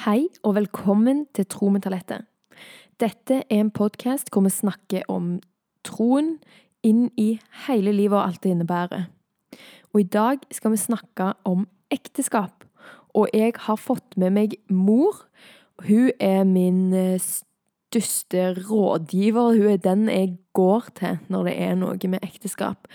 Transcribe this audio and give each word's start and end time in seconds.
Hei 0.00 0.30
og 0.48 0.54
velkommen 0.56 1.26
til 1.36 1.44
Tro 1.44 1.66
med 1.68 1.82
talentet. 1.84 2.22
Dette 3.02 3.42
er 3.42 3.58
en 3.60 3.68
podkast 3.68 4.30
hvor 4.32 4.46
vi 4.46 4.52
snakker 4.54 5.04
om 5.12 5.34
troen 5.84 6.30
inn 6.80 7.10
i 7.20 7.34
hele 7.66 7.92
livet 7.92 8.16
og 8.16 8.22
alt 8.22 8.40
det 8.40 8.54
innebærer. 8.54 9.04
Og 9.92 10.00
i 10.00 10.08
dag 10.08 10.40
skal 10.56 10.72
vi 10.72 10.80
snakke 10.80 11.28
om 11.44 11.68
ekteskap. 11.92 12.64
Og 13.12 13.28
jeg 13.36 13.52
har 13.66 13.76
fått 13.76 14.16
med 14.16 14.32
meg 14.38 14.56
mor. 14.72 15.20
Hun 15.84 16.08
er 16.16 16.48
min 16.48 16.94
eh, 16.96 17.20
største 17.20 18.54
rådgiver. 18.56 19.52
Hun 19.52 19.72
er 19.74 19.84
den 19.84 20.08
jeg 20.08 20.38
går 20.56 20.94
til 20.96 21.20
når 21.28 21.50
det 21.50 21.58
er 21.60 21.76
noe 21.76 22.14
med 22.16 22.24
ekteskap. 22.24 22.88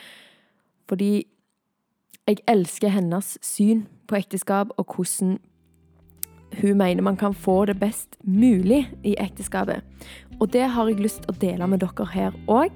Fordi 0.90 1.28
jeg 2.26 2.42
elsker 2.50 2.98
hennes 2.98 3.36
syn 3.46 3.86
på 4.10 4.18
ekteskap 4.26 4.74
og 4.74 4.90
hvordan 4.90 5.38
hun 6.62 6.78
mener 6.78 7.06
man 7.06 7.18
kan 7.20 7.34
få 7.34 7.66
det 7.70 7.78
best 7.82 8.18
mulig 8.24 8.86
i 9.04 9.16
ekteskapet. 9.20 9.84
Og 10.40 10.52
det 10.54 10.68
har 10.76 10.90
jeg 10.90 11.04
lyst 11.04 11.24
til 11.24 11.34
å 11.34 11.40
dele 11.42 11.70
med 11.72 11.84
dere 11.84 12.10
her 12.14 12.36
òg, 12.52 12.76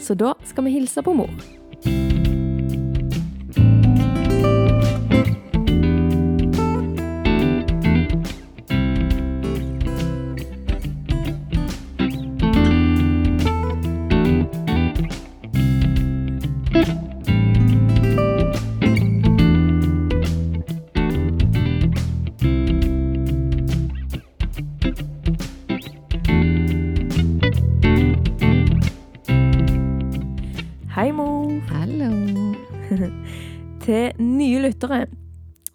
så 0.00 0.16
da 0.16 0.34
skal 0.48 0.68
vi 0.68 0.76
hilse 0.78 1.04
på 1.04 1.16
mor. 1.16 2.29
Hei, 30.94 31.10
mor. 31.12 31.50
Hallo. 31.70 32.10
Til 33.84 34.12
nye 34.20 34.60
lyttere 34.64 35.06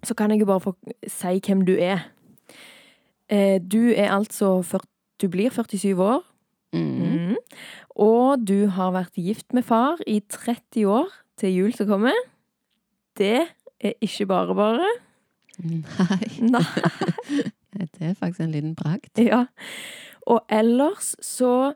så 0.05 0.13
kan 0.13 0.31
jeg 0.31 0.44
jo 0.44 0.47
bare 0.49 0.61
få 0.61 0.73
si 1.09 1.39
hvem 1.47 1.63
du 1.66 1.73
er. 1.80 2.03
Eh, 3.30 3.59
Du 3.61 3.91
er 3.95 4.11
altså 4.11 4.61
40, 4.61 4.88
Du 5.22 5.27
blir 5.30 5.49
47 5.49 5.95
år. 6.03 6.23
Mm. 6.73 6.80
Mm. 7.30 7.35
Og 7.95 8.47
du 8.47 8.67
har 8.67 8.91
vært 8.91 9.16
gift 9.16 9.53
med 9.53 9.63
far 9.63 9.97
i 10.07 10.19
30 10.30 10.85
år 10.88 11.07
til 11.39 11.53
jul 11.55 11.73
som 11.73 11.88
kommer. 11.88 12.16
Det 13.17 13.47
er 13.79 13.94
ikke 14.02 14.25
bare 14.25 14.55
bare. 14.55 14.88
Nei, 15.63 16.25
Nei. 16.55 16.66
det 17.95 18.02
er 18.02 18.13
faktisk 18.19 18.39
en 18.44 18.52
liten 18.52 18.75
bragd. 18.75 19.17
Ja. 19.17 19.45
Og 20.27 20.44
ellers 20.50 21.16
så 21.23 21.73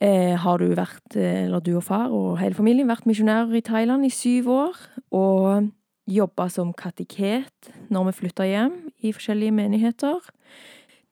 eh, 0.00 0.36
har 0.38 0.58
du 0.58 0.74
vært, 0.74 1.16
eh, 1.16 1.44
eller 1.46 1.60
du 1.60 1.76
og 1.76 1.84
far 1.84 2.12
og 2.14 2.38
hele 2.38 2.54
familien, 2.54 2.88
vært 2.88 3.06
misjonærer 3.08 3.58
i 3.58 3.64
Thailand 3.64 4.06
i 4.06 4.12
syv 4.14 4.48
år. 4.54 4.76
Og 5.12 5.70
jobba 6.08 6.48
som 6.48 6.72
kateket 6.72 7.72
når 7.92 8.08
vi 8.08 8.16
flytta 8.22 8.46
hjem 8.48 8.76
i 9.04 9.12
forskjellige 9.12 9.52
menigheter. 9.52 10.20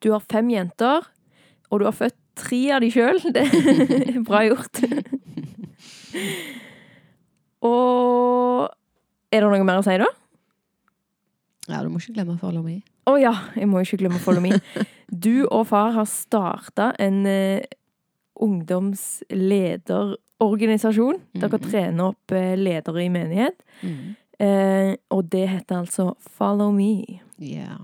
Du 0.01 0.13
har 0.13 0.25
fem 0.25 0.49
jenter, 0.51 1.05
og 1.71 1.81
du 1.81 1.85
har 1.89 1.97
født 1.97 2.17
tre 2.37 2.61
av 2.77 2.81
de 2.85 2.91
sjøl. 2.93 3.21
Det 3.37 3.45
er 3.45 4.21
bra 4.25 4.45
gjort. 4.47 4.83
og 7.67 8.71
Er 9.33 9.43
det 9.43 9.49
noe 9.51 9.67
mer 9.67 9.83
å 9.83 9.85
si, 9.85 9.97
da? 10.01 10.07
Ja, 11.67 11.81
du 11.83 11.91
må 11.91 11.99
ikke 11.99 12.15
glemme 12.21 12.37
follow 12.39 12.63
me. 12.63 12.79
Å 13.11 13.17
ja, 13.19 13.33
jeg 13.59 13.67
må 13.69 13.83
ikke 13.83 13.99
glemme 14.01 14.21
follow 14.23 14.45
me. 14.45 14.61
Du 15.07 15.47
og 15.55 15.69
far 15.71 15.93
har 15.95 16.07
starta 16.11 16.89
en 17.03 17.21
eh, 17.31 17.63
ungdomslederorganisasjon. 18.41 21.21
Dere 21.35 21.59
Mhm. 21.59 21.71
trener 21.71 22.05
opp 22.05 22.33
eh, 22.33 22.57
ledere 22.57 23.05
i 23.05 23.09
menighet. 23.09 23.55
Mm. 23.83 24.17
Eh, 24.39 24.95
og 25.11 25.31
det 25.31 25.49
heter 25.49 25.77
altså 25.81 26.15
Follow 26.21 26.71
Me. 26.73 27.05
Ja. 27.39 27.77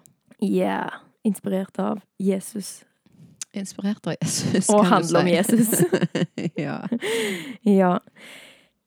Yeah. 0.42 0.88
Inspirert 1.24 1.78
av 1.78 1.98
Jesus. 2.20 2.84
Inspirert 3.54 4.06
av 4.06 4.14
Jesus, 4.22 4.68
Og 4.70 4.84
kan 4.84 4.84
du 4.84 4.90
handler 4.94 5.20
om. 5.20 5.26
Jesus. 5.28 5.84
ja. 6.58 6.78
Ja. 7.64 7.98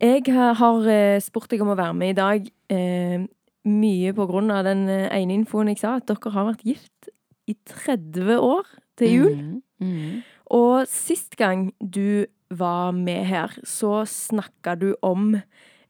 Jeg 0.02 0.24
har- 0.34 0.54
har 0.54 0.88
eh, 0.90 1.20
spurt 1.22 1.50
deg 1.50 1.62
om 1.62 1.68
å 1.70 1.76
være 1.78 1.94
med 1.96 2.10
i 2.10 2.14
dag. 2.14 2.48
Eh, 2.70 3.20
mye 3.66 4.14
på 4.14 4.26
grunn 4.28 4.52
av 4.52 4.64
den 4.66 4.90
eh, 4.90 5.10
ene 5.18 5.34
infoen 5.34 5.68
jeg 5.70 5.78
sa, 5.80 5.96
at 5.96 6.06
dere 6.08 6.32
har 6.32 6.46
vært 6.54 6.64
gift 6.66 7.10
i 7.48 7.56
30 7.66 8.38
år 8.40 8.64
til 8.98 9.08
jul. 9.10 9.36
Mm. 9.36 9.62
Mm. 9.82 10.24
Og 10.54 10.86
sist 10.90 11.38
gang 11.40 11.70
du 11.80 12.26
var 12.54 12.92
med 12.94 13.26
her, 13.26 13.54
så 13.66 14.04
snakka 14.06 14.76
du 14.78 14.92
om 15.02 15.40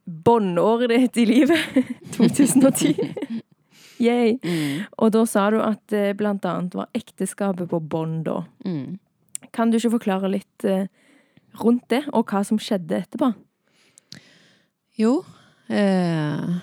båndåret 0.05 0.89
ditt 0.89 1.17
i 1.17 1.25
livet. 1.25 1.59
2010. 2.15 2.95
Yay. 3.99 4.37
Mm. 4.43 4.85
Og 4.99 5.11
da 5.15 5.23
sa 5.29 5.47
du 5.51 5.59
at 5.63 5.95
eh, 5.95 6.13
blant 6.17 6.45
annet 6.47 6.75
var 6.75 6.91
ekteskapet 6.97 7.69
på 7.71 7.79
bånd 7.79 8.25
da. 8.27 8.41
Mm. 8.65 8.97
Kan 9.55 9.71
du 9.71 9.79
ikke 9.79 9.95
forklare 9.97 10.31
litt 10.31 10.67
eh, 10.67 10.87
rundt 11.61 11.87
det, 11.93 12.03
og 12.11 12.27
hva 12.31 12.43
som 12.47 12.59
skjedde 12.61 12.99
etterpå? 13.05 13.31
Jo. 14.99 15.17
Eh, 15.71 16.55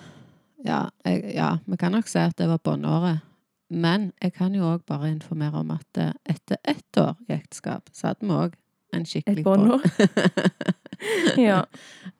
ja, 0.62 0.80
jeg, 1.04 1.24
ja, 1.34 1.56
vi 1.66 1.80
kan 1.80 1.96
nok 1.96 2.08
si 2.08 2.20
at 2.20 2.36
det 2.38 2.48
var 2.50 2.62
båndåret. 2.64 3.24
Men 3.72 4.10
jeg 4.22 4.34
kan 4.36 4.54
jo 4.54 4.66
òg 4.74 4.84
bare 4.88 5.10
informere 5.10 5.62
om 5.62 5.70
at 5.74 6.00
eh, 6.00 6.12
etter 6.28 6.60
ett 6.68 6.98
år 7.00 7.14
i 7.28 7.32
ekteskap, 7.38 7.88
så 7.92 8.10
hadde 8.10 8.28
vi 8.28 8.36
òg 8.36 8.58
en 8.92 9.06
Et 9.06 9.08
skikkelig 9.08 9.44
bånd. 9.46 9.70
båndår? 9.70 9.86
ja. 11.48 11.62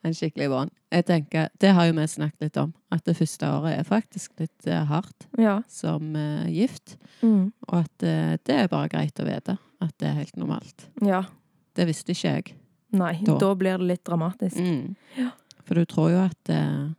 En 0.03 0.15
skikkelig 0.17 0.49
bånd. 0.49 0.73
Jeg 0.93 1.05
tenker, 1.09 1.51
Det 1.61 1.73
har 1.77 1.87
jo 1.87 1.93
vi 1.99 2.07
snakket 2.09 2.47
litt 2.47 2.57
om, 2.57 2.73
at 2.91 3.05
det 3.05 3.17
første 3.19 3.51
året 3.53 3.77
er 3.79 3.85
faktisk 3.85 4.41
litt 4.41 4.67
eh, 4.67 4.85
hardt 4.89 5.29
ja. 5.39 5.59
som 5.69 6.17
uh, 6.17 6.49
gift. 6.49 6.97
Mm. 7.21 7.53
Og 7.69 7.77
at 7.83 8.07
uh, 8.09 8.39
det 8.41 8.57
er 8.57 8.73
bare 8.73 8.89
greit 8.89 9.21
å 9.21 9.29
vite 9.29 9.59
at 9.83 9.95
det 10.01 10.09
er 10.09 10.19
helt 10.23 10.37
normalt. 10.41 10.89
ja. 11.05 11.25
Det 11.73 11.87
visste 11.89 12.13
ikke 12.13 12.29
jeg. 12.29 12.51
Nei, 12.93 13.15
Da. 13.25 13.39
da 13.41 13.55
blir 13.57 13.79
det 13.81 13.87
litt 13.89 14.03
dramatisk. 14.05 14.59
Mm. 14.61 14.91
Ja. 15.17 15.31
For 15.65 15.79
du 15.81 15.87
tror 15.89 16.11
jo 16.13 16.19
at 16.21 16.51
uh, 16.53 16.91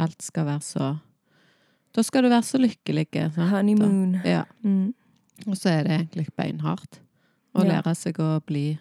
alt 0.00 0.22
skal 0.24 0.46
være 0.46 0.64
så 0.64 0.86
Da 1.94 2.02
skal 2.02 2.22
du 2.24 2.28
være 2.28 2.42
så 2.42 2.58
lykkelig. 2.58 3.06
sant? 3.34 3.50
Honeymoon. 3.50 4.20
Ja. 4.24 4.44
Mm. 4.64 4.94
Og 5.46 5.56
så 5.56 5.68
er 5.70 5.82
det 5.84 5.92
egentlig 6.00 6.28
beinhardt 6.36 7.00
å 7.54 7.64
Ja. 7.64 7.80
lære 7.82 7.94
seg 7.96 8.14
å 8.18 8.40
bli 8.46 8.78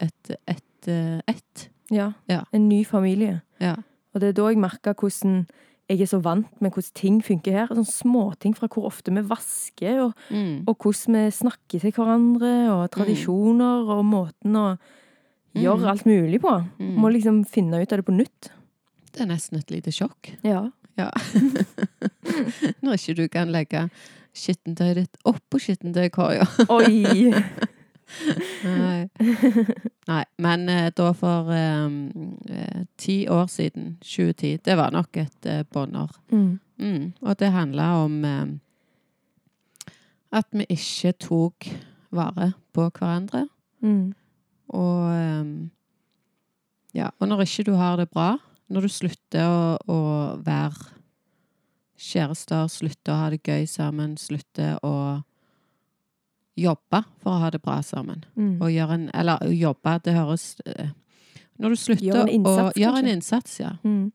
et 0.00 0.30
ett. 0.46 0.62
Et. 0.86 1.22
ett. 1.28 1.68
Ja. 1.90 2.12
Ja. 2.28 2.44
En 2.52 2.68
ny 2.68 2.84
familie. 2.84 3.42
Ja. 3.60 3.76
Og 4.14 4.20
det 4.20 4.28
er 4.28 4.32
da 4.32 4.48
jeg 4.50 4.58
merka 4.58 4.94
hvordan 4.94 5.46
jeg 5.88 6.00
er 6.00 6.06
så 6.06 6.20
vant 6.22 6.60
med 6.62 6.72
hvordan 6.72 6.94
ting 6.94 7.22
funker 7.22 7.52
her. 7.52 7.66
Sånn 7.68 7.84
småting 7.88 8.54
fra 8.56 8.68
hvor 8.68 8.86
ofte 8.86 9.12
vi 9.12 9.20
vasker, 9.22 10.04
og, 10.06 10.14
Mm. 10.30 10.64
og 10.68 10.78
hvordan 10.78 11.14
vi 11.14 11.30
snakker 11.30 11.80
til 11.80 11.92
hverandre, 11.92 12.70
og 12.70 12.90
tradisjoner, 12.90 13.88
og 13.90 14.04
måten 14.04 14.54
å 14.56 14.78
gjøre 15.54 15.80
Mm. 15.80 15.88
alt 15.90 16.04
mulig 16.06 16.40
på. 16.40 16.68
Mm. 16.78 16.96
Må 16.96 17.12
liksom 17.12 17.44
finne 17.46 17.82
ut 17.82 17.92
av 17.92 17.98
det 17.98 18.06
på 18.06 18.16
nytt. 18.16 18.50
Det 19.12 19.20
er 19.22 19.26
nesten 19.26 19.58
et 19.58 19.70
lite 19.70 19.90
sjokk. 19.92 20.36
Ja. 20.42 20.70
Ja. 20.98 21.10
Når 22.82 22.98
ikke 22.98 23.14
du 23.18 23.24
kan 23.28 23.52
legge 23.54 23.88
skittentøyet 24.34 24.98
ditt 24.98 25.16
oppå 25.28 25.60
skittentøykorga. 25.62 26.46
Oi! 26.74 27.30
Nei. 28.64 29.08
Nei. 30.06 30.24
Men 30.38 30.68
eh, 30.68 30.90
da 30.96 31.10
for 31.16 31.50
eh, 31.54 31.86
eh, 32.50 32.82
ti 33.00 33.16
år 33.30 33.46
siden, 33.50 33.96
2010, 34.02 34.58
det 34.64 34.76
var 34.78 34.92
nok 34.94 35.16
et 35.22 35.48
eh, 35.50 35.64
båndår. 35.72 36.12
Mm. 36.32 36.60
Mm. 36.78 37.12
Og 37.22 37.38
det 37.38 37.52
handla 37.54 37.88
om 38.04 38.24
eh, 38.24 38.46
at 40.34 40.50
vi 40.52 40.66
ikke 40.68 41.14
tok 41.22 41.70
vare 42.14 42.52
på 42.74 42.88
hverandre. 42.90 43.46
Mm. 43.82 44.12
Og 44.74 45.14
eh, 45.14 45.54
ja, 46.94 47.10
og 47.18 47.28
når 47.28 47.46
ikke 47.46 47.70
du 47.70 47.74
har 47.78 47.96
det 47.98 48.10
bra, 48.10 48.36
når 48.74 48.86
du 48.88 48.90
slutter 48.90 49.46
å, 49.46 49.76
å 49.90 49.98
være 50.42 50.90
kjærester, 52.04 52.66
slutter 52.72 53.14
å 53.14 53.20
ha 53.20 53.28
det 53.32 53.40
gøy 53.46 53.66
sammen, 53.70 54.16
slutter 54.20 54.76
å 54.84 55.22
jobbe 56.58 57.00
for 57.22 57.34
å 57.34 57.40
ha 57.42 57.50
det 57.54 57.60
bra 57.64 57.80
sammen. 57.86 58.24
Mm. 58.38 58.56
Og 58.62 58.70
gjøre 58.70 58.98
en 58.98 59.06
Eller 59.14 59.42
jobbe, 59.54 59.96
det 60.04 60.14
høres 60.14 60.56
eh, 60.66 60.90
Når 61.58 61.74
du 61.74 61.76
slutter 61.76 62.04
gjør 62.06 62.30
innsats, 62.30 62.76
å 62.76 62.80
gjøre 62.80 63.00
en 63.02 63.10
innsats, 63.10 63.56
ja. 63.60 63.72
Mm. 63.84 64.12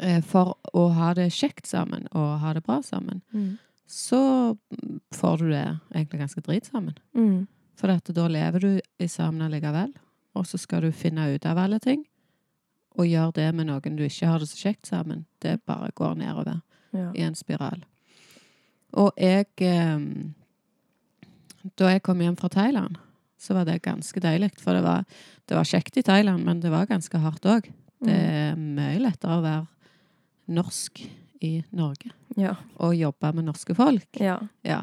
eh, 0.00 0.20
For 0.26 0.56
å 0.74 0.88
ha 0.94 1.12
det 1.18 1.28
kjekt 1.34 1.66
sammen 1.70 2.08
og 2.12 2.38
ha 2.42 2.54
det 2.54 2.64
bra 2.66 2.80
sammen, 2.82 3.22
Mm. 3.32 3.58
så 3.86 4.56
får 5.14 5.38
du 5.38 5.50
det 5.50 5.78
egentlig 5.94 6.20
ganske 6.20 6.40
drit 6.40 6.66
sammen. 6.66 6.94
Mm. 7.14 7.46
For 7.76 7.88
da 7.88 8.28
lever 8.28 8.60
du 8.60 9.08
sammen 9.08 9.42
allikevel, 9.42 9.92
og 10.34 10.46
så 10.46 10.58
skal 10.58 10.82
du 10.82 10.92
finne 10.92 11.34
ut 11.34 11.46
av 11.46 11.58
alle 11.58 11.78
ting. 11.78 12.04
Og 12.98 13.06
gjøre 13.08 13.32
det 13.38 13.54
med 13.56 13.66
noen 13.70 13.96
du 13.96 14.02
ikke 14.04 14.26
har 14.28 14.38
det 14.42 14.48
så 14.50 14.58
kjekt 14.68 14.86
sammen. 14.90 15.24
Det 15.40 15.60
bare 15.66 15.90
går 15.96 16.14
nedover 16.20 16.60
Ja. 16.92 17.10
i 17.14 17.22
en 17.24 17.34
spiral. 17.34 17.84
Og 18.92 19.12
jeg 19.16 19.46
eh, 19.60 19.98
da 21.78 21.88
jeg 21.94 22.02
kom 22.02 22.20
hjem 22.20 22.36
fra 22.36 22.48
Thailand, 22.52 22.98
så 23.38 23.54
var 23.54 23.64
det 23.64 23.82
ganske 23.82 24.20
deilig. 24.20 24.50
For 24.60 24.74
det 24.76 24.82
var, 24.84 25.04
det 25.48 25.56
var 25.56 25.64
kjekt 25.64 25.96
i 25.96 26.02
Thailand, 26.02 26.44
men 26.44 26.60
det 26.60 26.70
var 26.70 26.86
ganske 26.90 27.18
hardt 27.22 27.46
òg. 27.48 27.70
Det 28.02 28.12
er 28.12 28.56
mye 28.58 28.98
lettere 29.00 29.38
å 29.38 29.42
være 29.44 29.66
norsk 30.52 31.00
i 31.42 31.62
Norge 31.72 32.10
Ja. 32.36 32.56
og 32.78 32.94
jobbe 32.96 33.32
med 33.34 33.44
norske 33.46 33.74
folk. 33.78 34.08
Ja. 34.20 34.38
Ja. 34.66 34.82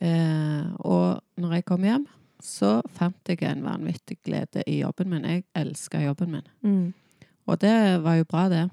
Eh, 0.00 0.64
og 0.80 1.22
når 1.40 1.52
jeg 1.58 1.64
kom 1.68 1.84
hjem, 1.84 2.06
så 2.46 2.76
fant 2.94 3.28
jeg 3.28 3.42
en 3.42 3.64
vanvittig 3.66 4.18
glede 4.24 4.62
i 4.70 4.78
jobben 4.84 5.10
min. 5.10 5.24
Jeg 5.26 5.44
elska 5.58 5.98
jobben 6.04 6.30
min. 6.36 6.46
Mm. 6.62 6.94
Og 7.46 7.58
det 7.62 8.02
var 8.04 8.14
jo 8.20 8.24
bra, 8.30 8.48
det. 8.48 8.64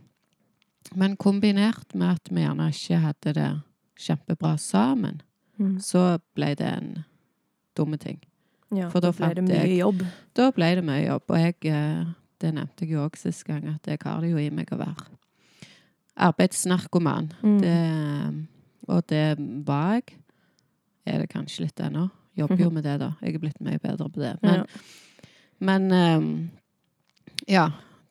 Men 0.96 1.16
kombinert 1.18 1.96
med 1.96 2.10
at 2.20 2.30
vi 2.30 2.42
gjerne 2.44 2.68
ikke 2.74 3.00
hadde 3.02 3.34
det 3.40 3.52
kjempebra 4.00 4.56
sammen, 4.60 5.22
Mm. 5.60 5.78
så 5.80 6.18
ble 6.36 6.56
det 6.58 6.66
en 6.68 7.04
dumme 7.78 7.98
ting. 7.98 8.20
ja. 8.74 8.90
For 8.90 9.00
da 9.00 9.12
ble 9.12 9.26
fant 9.28 9.36
det 9.36 9.44
mye 9.44 9.60
jeg- 9.68 9.78
jobb. 9.80 10.02
Da 10.36 10.52
ble 10.52 10.76
det 10.76 10.84
mye 10.84 11.06
jobb, 11.08 11.24
og 11.30 11.38
jeg, 11.38 11.56
eh, 11.66 12.06
det 12.40 12.54
nevnte 12.54 12.82
jeg 12.82 12.90
jo 12.90 13.06
òg 13.08 13.16
sist 13.18 13.44
gang, 13.46 13.68
at 13.68 13.86
jeg 13.88 14.00
har 14.04 14.20
det 14.22 14.32
jo 14.32 14.38
i 14.38 14.50
meg 14.50 14.68
å 14.72 14.78
være 14.78 14.96
arbeidsnarkoman. 16.18 17.32
Mm. 17.44 17.60
Det, 17.62 18.48
og 18.88 19.08
det 19.10 19.38
var 19.68 19.94
jeg. 19.94 20.18
Er 21.06 21.20
det 21.20 21.30
kanskje 21.30 21.66
litt 21.66 21.80
ennå. 21.84 22.10
Jobber 22.38 22.58
jo 22.58 22.70
med 22.74 22.84
det, 22.84 23.00
da. 23.00 23.12
Jeg 23.22 23.36
er 23.36 23.40
blitt 23.44 23.60
mye 23.62 23.80
bedre 23.80 24.10
på 24.10 24.20
det. 24.22 24.38
Men, 24.42 24.56
Ja. 24.56 24.66
men 25.60 25.92
um, 25.92 26.50
ja. 27.48 27.68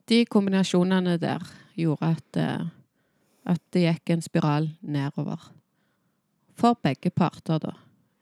De 0.09 0.25
kombinasjonene 0.27 1.17
der 1.19 1.43
gjorde 1.79 2.03
at, 2.17 2.37
eh, 2.37 2.67
at 3.47 3.61
det 3.73 3.83
gikk 3.87 4.11
en 4.11 4.23
spiral 4.23 4.71
nedover. 4.83 5.51
For 6.59 6.75
begge 6.83 7.11
parter, 7.11 7.59
da. 7.59 7.73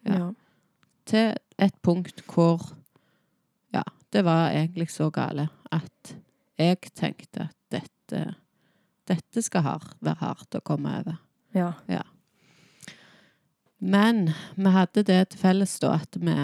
Ja. 0.06 0.14
Ja. 0.18 0.30
Til 1.06 1.34
et 1.58 1.74
punkt 1.82 2.22
hvor 2.26 2.72
Ja, 3.74 3.82
det 4.12 4.24
var 4.24 4.50
egentlig 4.50 4.88
så 4.90 5.10
gale 5.10 5.48
at 5.72 6.16
jeg 6.58 6.80
tenkte 6.94 7.48
at 7.48 7.56
dette 7.70 8.34
Dette 9.08 9.42
skal 9.42 9.62
hard, 9.62 9.96
være 10.00 10.16
hardt 10.20 10.54
å 10.54 10.60
komme 10.60 10.88
over. 11.00 11.16
ja. 11.54 12.02
Men 13.80 14.30
vi 14.56 14.70
hadde 14.74 15.04
det 15.08 15.20
til 15.32 15.40
felles 15.40 15.78
da 15.80 15.94
at 16.02 16.16
vi, 16.20 16.36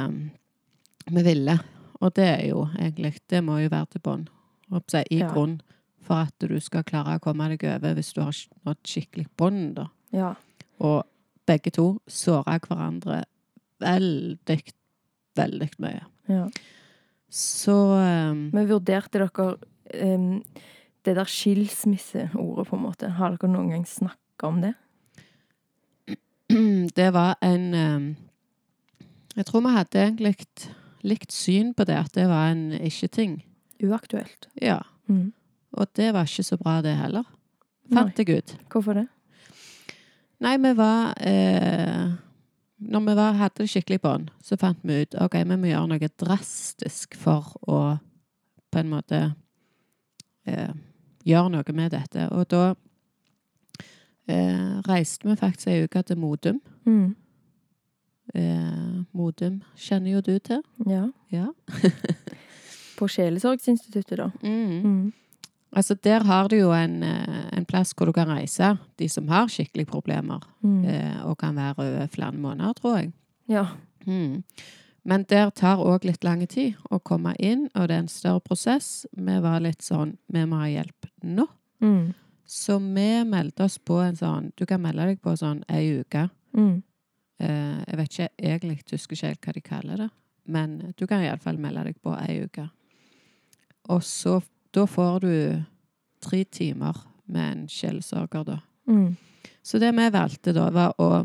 vi 1.13 1.25
ville. 1.27 1.59
Og 2.01 2.13
det 2.17 2.27
er 2.29 2.45
jo 2.51 2.67
egentlig 2.79 3.19
Det 3.29 3.43
må 3.45 3.59
jo 3.61 3.73
være 3.73 3.87
til 3.97 4.01
bånn. 4.01 4.29
I 4.71 5.19
Ja. 5.21 5.29
grunn 5.33 5.61
for 6.03 6.15
at 6.27 6.35
du 6.39 6.61
skal 6.61 6.83
klare 6.83 7.19
å 7.19 7.23
komme 7.23 7.49
deg 7.49 7.65
over 7.65 7.95
hvis 7.95 8.13
du 8.15 8.21
har 8.23 8.35
nådd 8.67 8.83
skikkelig 8.87 9.27
bånd, 9.37 9.77
da. 9.77 9.89
ja. 10.13 10.35
Og 10.81 11.05
begge 11.47 11.71
to 11.71 12.01
såra 12.07 12.59
hverandre 12.59 13.25
veldig, 13.81 14.59
veldig 15.37 15.71
mye. 15.79 16.03
ja. 16.29 16.49
Så 17.29 17.73
um, 17.73 18.51
Men 18.53 18.69
vurderte 18.69 19.19
dere 19.19 19.57
um, 20.17 20.43
det 21.05 21.17
der 21.17 21.25
skilsmisseordet, 21.25 22.67
på 22.69 22.77
en 22.77 22.83
måte? 22.83 23.11
Har 23.19 23.35
dere 23.37 23.51
noen 23.51 23.71
gang 23.71 23.85
snakka 23.87 24.49
om 24.49 24.61
det? 24.63 24.75
det 26.99 27.11
var 27.15 27.37
en 27.43 27.75
um, 27.75 28.17
Jeg 29.37 29.47
tror 29.47 29.65
vi 29.65 29.73
hadde 29.75 30.03
egentlig 30.03 30.35
likt 31.07 31.33
syn 31.33 31.75
på 31.75 31.85
det, 31.85 31.97
at 31.97 32.15
det 32.15 32.29
var 32.29 32.51
en 32.51 32.71
ikke-ting. 32.73 33.43
Uaktuelt. 33.85 34.49
Ja. 34.63 34.81
Mm. 35.07 35.33
Og 35.77 35.87
det 35.97 36.13
var 36.15 36.25
ikke 36.25 36.43
så 36.43 36.57
bra, 36.57 36.81
det 36.83 36.97
heller. 36.97 37.27
Fant 37.93 38.19
jeg 38.19 38.39
ut. 38.39 38.55
Hvorfor 38.73 38.97
det? 38.97 39.07
Nei, 40.43 40.57
vi 40.61 40.73
var 40.77 41.15
eh, 41.25 42.17
Når 42.77 43.05
vi 43.07 43.15
var, 43.17 43.39
hadde 43.39 43.63
det 43.63 43.71
skikkelig 43.73 44.01
bånd, 44.03 44.33
så 44.45 44.59
fant 44.61 44.83
vi 44.85 45.03
ut 45.05 45.15
OK, 45.21 45.39
vi 45.49 45.57
må 45.57 45.71
gjøre 45.71 45.93
noe 45.95 46.11
drastisk 46.21 47.17
for 47.17 47.55
å 47.65 47.79
på 48.73 48.83
en 48.83 48.91
måte 48.91 49.21
eh, 50.45 50.75
gjøre 51.25 51.55
noe 51.55 51.77
med 51.77 51.95
dette. 51.95 52.27
Og 52.37 52.45
da 52.53 52.75
eh, 54.29 54.81
reiste 54.89 55.29
vi 55.29 55.37
faktisk 55.37 55.69
ei 55.69 55.85
uke 55.85 56.03
til 56.03 56.19
Modum. 56.19 56.61
Mm. 56.87 57.15
Eh, 58.35 59.05
Modum 59.17 59.61
kjenner 59.79 60.17
jo 60.17 60.21
du 60.27 60.39
til. 60.39 60.63
Ja. 60.87 61.07
Ja. 61.33 61.47
På 62.99 63.09
Sjelesorgsinstituttet, 63.09 64.19
da. 64.19 64.31
Mm. 64.43 64.83
Mm. 64.83 65.13
Altså, 65.77 65.95
der 65.95 66.25
har 66.25 66.49
du 66.49 66.57
jo 66.57 66.71
en, 66.73 67.03
eh, 67.03 67.49
en 67.59 67.65
plass 67.69 67.93
hvor 67.95 68.07
du 68.09 68.13
kan 68.17 68.29
reise, 68.31 68.77
de 68.99 69.09
som 69.13 69.29
har 69.29 69.49
skikkelig 69.53 69.87
problemer, 69.87 70.41
Mm. 70.63 70.85
eh, 70.85 71.27
og 71.27 71.37
kan 71.39 71.55
være 71.57 71.75
over 71.79 72.07
flere 72.07 72.33
måneder, 72.33 72.73
tror 72.73 72.97
jeg. 72.99 73.13
Ja. 73.49 73.67
Mm. 74.07 74.43
Men 75.05 75.23
der 75.25 75.51
tar 75.51 75.77
òg 75.79 76.05
litt 76.05 76.25
lang 76.25 76.47
tid 76.49 76.75
å 76.91 76.99
komme 76.99 77.35
inn, 77.39 77.69
og 77.75 77.89
det 77.89 77.95
er 77.95 77.99
en 78.03 78.09
større 78.09 78.41
prosess. 78.41 79.07
Vi 79.17 79.37
var 79.41 79.61
litt 79.61 79.83
sånn 79.83 80.17
Vi 80.33 80.45
må 80.47 80.57
ha 80.59 80.67
hjelp 80.67 81.07
nå. 81.23 81.47
Mm. 81.81 82.15
Så 82.47 82.79
vi 82.79 83.09
meldte 83.27 83.67
oss 83.67 83.79
på 83.79 83.99
en 84.05 84.17
sånn 84.17 84.53
Du 84.55 84.67
kan 84.67 84.83
melde 84.83 85.09
deg 85.11 85.23
på 85.23 85.35
sånn 85.39 85.65
ei 85.73 85.99
uke. 86.01 86.29
Mm. 86.57 86.83
Eh, 87.43 87.79
jeg 87.83 87.99
vet 87.99 88.13
ikke 88.13 88.29
egentlig, 88.39 88.79
husker 88.93 89.17
ikke 89.17 89.31
helt 89.33 89.47
hva 89.47 89.55
de 89.57 89.65
kaller 89.67 90.03
det. 90.05 90.11
Men 90.47 90.77
du 90.97 91.07
kan 91.11 91.25
iallfall 91.25 91.59
melde 91.59 91.89
deg 91.89 91.99
på 92.03 92.15
ei 92.21 92.45
uke. 92.47 92.69
Og 93.91 94.03
så 94.03 94.41
Da 94.77 94.83
får 94.85 95.21
du 95.21 95.65
tre 96.21 96.45
timer 96.45 96.97
med 97.25 97.53
en 97.53 97.69
sjelsorger, 97.69 98.43
da. 98.45 98.59
Mm. 98.87 99.17
Så 99.63 99.79
det 99.81 99.89
vi 99.97 100.09
valgte 100.13 100.53
da, 100.53 100.67
var 100.71 100.93
å 101.01 101.25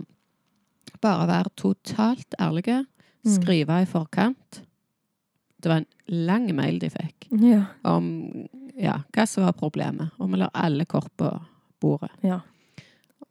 bare 1.02 1.26
være 1.28 1.52
totalt 1.60 2.38
ærlige. 2.40 2.86
Mm. 3.26 3.34
Skrive 3.36 3.82
i 3.82 3.90
forkant. 3.90 4.62
Det 5.62 5.70
var 5.70 5.82
en 5.82 5.90
lang 6.08 6.50
mail 6.56 6.80
de 6.80 6.90
fikk 6.90 7.28
Ja. 7.42 7.66
om 7.84 8.48
ja, 8.78 9.02
hva 9.14 9.26
som 9.28 9.44
var 9.46 9.54
problemet. 9.54 10.10
Og 10.20 10.32
vi 10.32 10.38
la 10.42 10.50
alle 10.54 10.86
kort 10.86 11.12
på 11.18 11.30
bordet. 11.82 12.10
Ja. 12.24 12.40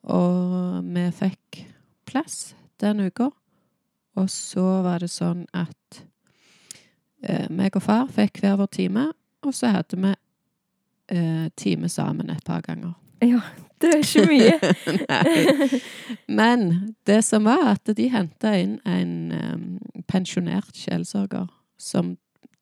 Og 0.05 0.85
vi 0.85 1.07
fikk 1.13 1.65
plass 2.07 2.55
den 2.81 3.01
uka. 3.01 3.31
Og 4.17 4.29
så 4.31 4.83
var 4.83 4.99
det 5.01 5.11
sånn 5.11 5.47
at 5.55 6.03
eh, 7.23 7.49
meg 7.51 7.77
og 7.77 7.83
far 7.83 8.07
fikk 8.13 8.41
hver 8.43 8.57
vår 8.61 8.71
time, 8.75 9.09
og 9.47 9.55
så 9.55 9.71
hadde 9.75 9.97
vi 10.01 10.13
eh, 11.17 11.49
time 11.57 11.89
sammen 11.89 12.31
et 12.31 12.45
par 12.45 12.61
ganger. 12.67 12.95
ja. 13.23 13.41
Det 13.81 13.89
er 13.95 14.03
ikke 14.05 14.27
mye. 14.29 14.57
Nei. 15.09 15.79
Men 16.29 16.95
det 17.09 17.23
som 17.25 17.47
var 17.49 17.63
at 17.71 17.89
de 17.97 18.09
henta 18.13 18.51
inn 18.61 18.75
en 18.85 19.15
um, 19.33 19.63
pensjonert 20.05 20.77
sjelsorger 20.77 21.47
som 21.81 22.11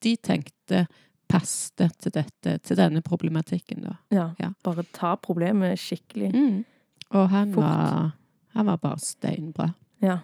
de 0.05 0.17
tenkte 0.17 0.87
passet 1.29 1.93
til 2.01 2.13
dette, 2.15 2.59
til 2.65 2.79
denne 2.79 3.03
problematikken, 3.05 3.83
da. 3.85 3.97
Ja. 4.15 4.31
Ja. 4.41 4.53
Bare 4.65 4.85
ta 4.97 5.15
problemet 5.21 5.79
skikkelig. 5.81 6.33
Mm. 6.35 6.65
Og 7.11 7.29
han 7.33 7.53
Fort. 7.55 7.65
var, 7.65 8.11
han 8.57 8.67
var 8.67 8.77
bare 8.77 8.99
steinbra. 8.99 9.71
Ja. 10.03 10.19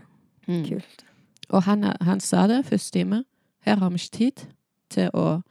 Mm. 0.49 0.65
Kult. 0.69 1.05
Og 1.49 1.63
han, 1.63 1.85
han 2.01 2.21
sa 2.21 2.47
det 2.47 2.65
første 2.67 2.99
time. 2.99 3.25
Her 3.65 3.77
har 3.77 3.91
vi 3.91 4.01
ikke 4.01 4.17
tid 4.17 4.47
til 4.93 5.11
å 5.15 5.43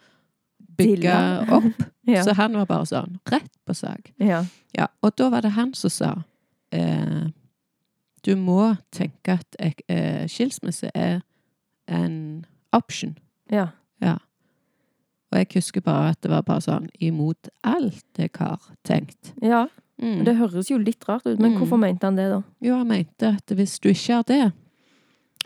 bygge 0.77 1.17
opp. 1.49 1.73
Ja. 2.03 2.19
Så 2.27 2.33
han 2.35 2.51
var 2.51 2.65
bare 2.67 2.83
sånn 2.83 3.13
rett 3.31 3.53
på 3.63 3.71
sak. 3.71 4.09
Ja. 4.19 4.41
Ja, 4.75 4.89
og 4.99 5.13
da 5.15 5.29
var 5.31 5.45
det 5.45 5.53
han 5.55 5.69
som 5.71 5.91
sa 5.93 6.09
eh, 6.75 7.29
Du 8.27 8.33
må 8.35 8.73
tenke 8.91 9.37
at 9.37 9.55
eh, 9.87 10.25
skilsmisse 10.27 10.91
er 10.91 11.21
en 11.87 12.43
option. 12.75 13.15
Ja. 13.47 13.69
Og 15.33 15.39
jeg 15.39 15.47
husker 15.55 15.81
bare 15.81 16.11
at 16.13 16.19
det 16.21 16.29
var 16.29 16.43
bare 16.45 16.61
sånn 16.61 16.89
imot 17.01 17.49
alt 17.63 18.03
jeg 18.21 18.29
har 18.39 18.59
tenkt. 18.85 19.33
ja. 19.41 19.67
Mm. 20.01 20.23
Det 20.25 20.33
høres 20.35 20.69
jo 20.71 20.77
litt 20.81 21.05
rart 21.07 21.21
ut, 21.27 21.39
men 21.39 21.53
Mm. 21.53 21.57
hvorfor 21.61 21.77
mente 21.79 22.03
han 22.03 22.15
det, 22.17 22.25
da? 22.31 22.39
Jo, 22.65 22.75
han 22.79 22.87
mente 22.87 23.27
at 23.37 23.45
hvis 23.55 23.79
du 23.79 23.89
ikke 23.89 24.15
har 24.15 24.23
det, 24.23 24.51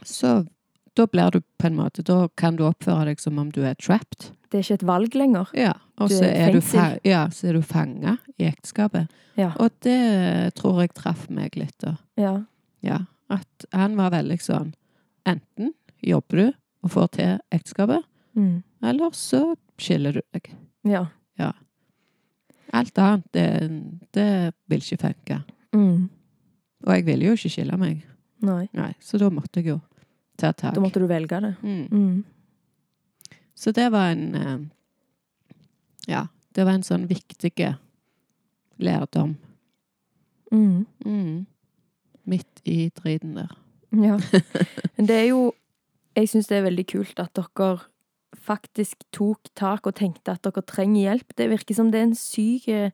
så 0.07 0.47
da 0.95 1.05
blir 1.05 1.29
du 1.31 1.41
på 1.59 1.67
en 1.67 1.75
måte 1.75 2.01
Da 2.03 2.27
kan 2.35 2.55
du 2.55 2.63
oppføre 2.63 3.05
deg 3.05 3.19
som 3.19 3.37
om 3.39 3.51
du 3.51 3.61
er 3.67 3.75
trapped. 3.75 4.31
Det 4.49 4.57
er 4.59 4.63
ikke 4.63 4.73
et 4.79 4.87
valg 4.87 5.13
lenger. 5.19 5.47
Ja. 5.53 5.73
Og 5.99 6.09
så 6.09 6.23
er 6.23 6.55
er 6.55 6.99
ja, 7.03 7.27
så 7.29 7.49
er 7.49 7.53
du 7.53 7.61
fanga 7.61 8.17
i 8.39 8.45
ekteskapet. 8.45 9.09
Ja. 9.35 9.51
Og 9.59 9.69
det 9.81 10.55
tror 10.55 10.79
jeg 10.81 10.93
traff 10.93 11.29
meg 11.29 11.55
litt, 11.57 11.77
da. 11.79 11.97
Ja. 12.17 12.45
Ja, 12.81 12.99
at 13.29 13.65
han 13.73 13.95
var 13.97 14.11
veldig 14.11 14.39
sånn 14.41 14.73
Enten 15.25 15.73
jobber 16.01 16.37
du 16.37 16.53
og 16.83 16.89
får 16.91 17.07
til 17.11 17.39
ekteskapet, 17.51 18.03
Mm. 18.37 18.61
eller 18.85 19.11
så 19.17 19.55
skiller 19.81 20.13
du 20.13 20.21
deg. 20.33 20.51
Ja. 20.85 21.07
Alt 22.71 22.97
annet, 22.97 23.25
det, 23.31 23.69
det 24.11 24.53
vil 24.65 24.81
ikke 24.83 24.97
funke. 25.01 25.41
Mm. 25.73 26.09
Og 26.85 26.93
jeg 26.93 27.05
ville 27.07 27.25
jo 27.29 27.35
ikke 27.37 27.51
skille 27.51 27.77
meg. 27.79 28.01
Nei. 28.45 28.67
Nei, 28.75 28.91
så 29.01 29.19
da 29.21 29.29
måtte 29.33 29.61
jeg 29.61 29.71
jo 29.71 29.77
ta 30.37 30.51
tak. 30.51 30.75
Da 30.75 30.83
måtte 30.83 31.01
du 31.01 31.07
velge 31.09 31.39
det. 31.41 31.53
Mm. 31.63 31.87
Mm. 31.91 33.37
Så 33.57 33.71
det 33.73 33.87
var 33.91 34.11
en 34.11 34.35
eh, 34.35 34.57
Ja, 36.07 36.27
det 36.55 36.65
var 36.65 36.77
en 36.77 36.85
sånn 36.85 37.07
viktig 37.09 37.53
lærdom. 38.77 39.37
Mm. 40.51 40.85
Mm. 41.05 41.45
Midt 42.23 42.61
i 42.63 42.89
driten 42.95 43.35
der. 43.39 43.55
Ja. 43.91 44.19
Men 44.97 45.07
det 45.07 45.15
er 45.23 45.29
jo 45.31 45.53
jeg 46.17 46.29
syns 46.31 46.47
det 46.49 46.57
er 46.57 46.65
veldig 46.65 46.85
kult 46.89 47.19
at 47.21 47.37
dere 47.37 47.73
faktisk 48.35 49.03
tok 49.15 49.39
tak 49.55 49.87
og 49.87 49.95
tenkte 49.95 50.33
at 50.35 50.41
dere 50.43 50.61
trenger 50.67 51.01
hjelp. 51.11 51.35
Det 51.35 51.49
virker 51.49 51.75
som 51.75 51.91
det 51.91 51.99
er 52.01 52.07
en 52.09 52.15
syk 52.15 52.67
eh, 52.67 52.91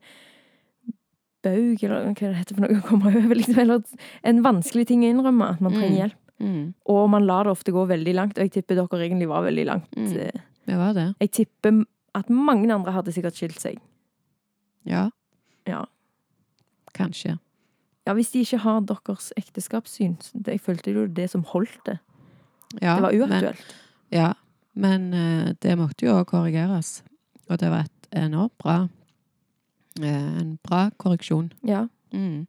baug, 1.44 1.82
eller 1.84 2.06
hva 2.08 2.14
det 2.16 2.36
heter 2.38 2.56
for 2.56 2.64
noe 2.64 2.78
å 2.80 2.84
komme 2.86 3.10
over, 3.12 3.34
liksom. 3.36 3.58
Eller 3.60 3.82
en 4.24 4.42
vanskelig 4.44 4.86
ting 4.88 5.02
å 5.04 5.10
innrømme, 5.12 5.50
at 5.56 5.60
man 5.64 5.72
trenger 5.76 5.90
Mm. 5.94 6.00
hjelp. 6.02 6.20
Mm. 6.42 6.74
Og 6.90 7.08
man 7.12 7.26
lar 7.28 7.44
det 7.46 7.52
ofte 7.54 7.70
gå 7.72 7.84
veldig 7.86 8.14
langt, 8.16 8.38
og 8.38 8.42
jeg 8.48 8.52
tipper 8.56 8.74
dere 8.80 9.04
egentlig 9.06 9.28
var 9.30 9.44
veldig 9.46 9.64
langt. 9.68 9.90
Mm. 9.96 10.16
eh, 10.18 10.40
Det 10.66 10.76
var 10.80 10.92
det. 10.96 11.14
Jeg 11.20 11.30
tipper 11.30 11.84
at 12.14 12.28
mange 12.30 12.72
andre 12.74 12.92
hadde 12.92 13.12
sikkert 13.14 13.36
skilt 13.38 13.60
seg. 13.62 13.78
Ja. 14.84 15.10
Ja. 15.66 15.84
Kanskje. 16.94 17.38
Ja, 18.06 18.12
hvis 18.14 18.32
de 18.34 18.42
ikke 18.44 18.58
har 18.64 18.80
deres 18.84 19.30
ekteskapssyn. 19.38 20.16
Jeg 20.46 20.60
følte 20.60 20.92
jo 20.92 21.06
det 21.06 21.30
som 21.30 21.44
holdt 21.44 21.78
det. 21.86 21.98
Ja, 22.82 22.96
Det 22.96 23.02
var 23.02 23.12
men- 23.12 23.20
uaktuelt. 23.30 23.74
Ja, 24.12 24.32
men 24.74 25.12
eh, 25.14 25.54
det 25.62 25.76
måtte 25.78 26.06
jo 26.06 26.16
òg 26.18 26.26
korrigeres. 26.32 27.02
Og 27.48 27.58
det 27.60 27.70
var 27.70 27.86
et 27.86 28.08
enormt 28.24 28.56
bra 28.58 28.88
eh, 30.00 30.40
En 30.40 30.56
bra 30.64 30.88
korreksjon. 30.98 31.52
Ja. 31.66 31.86
Mm. 32.12 32.46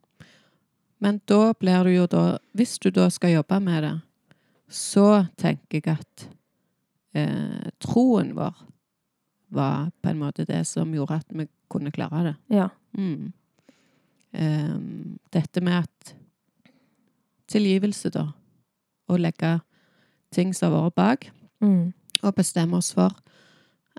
Men 0.98 1.20
da 1.28 1.52
blir 1.58 1.84
du 1.84 1.90
jo 1.92 2.06
da 2.06 2.38
Hvis 2.56 2.78
du 2.78 2.90
da 2.90 3.08
skal 3.10 3.34
jobbe 3.34 3.60
med 3.60 3.82
det, 3.82 3.94
så 4.68 5.26
tenker 5.38 5.78
jeg 5.78 5.98
at 5.98 6.28
eh, 7.14 7.70
troen 7.80 8.32
vår 8.34 8.54
var 9.54 9.90
på 10.02 10.10
en 10.10 10.18
måte 10.18 10.44
det 10.44 10.64
som 10.66 10.94
gjorde 10.94 11.20
at 11.20 11.28
vi 11.30 11.46
kunne 11.70 11.92
klare 11.94 12.22
det. 12.24 12.36
Ja. 12.56 12.68
Mm. 12.98 13.32
Um, 14.36 15.18
dette 15.32 15.60
med 15.60 15.84
at 15.84 16.16
Tilgivelse, 17.46 18.10
da. 18.10 18.24
Å 19.06 19.16
legge 19.22 19.52
ting 20.34 20.50
som 20.54 20.74
har 20.74 20.88
vært 20.88 20.96
bak, 20.98 21.28
Mm. 21.60 21.92
Og 22.22 22.34
bestemme 22.34 22.76
oss 22.78 22.92
for 22.94 23.12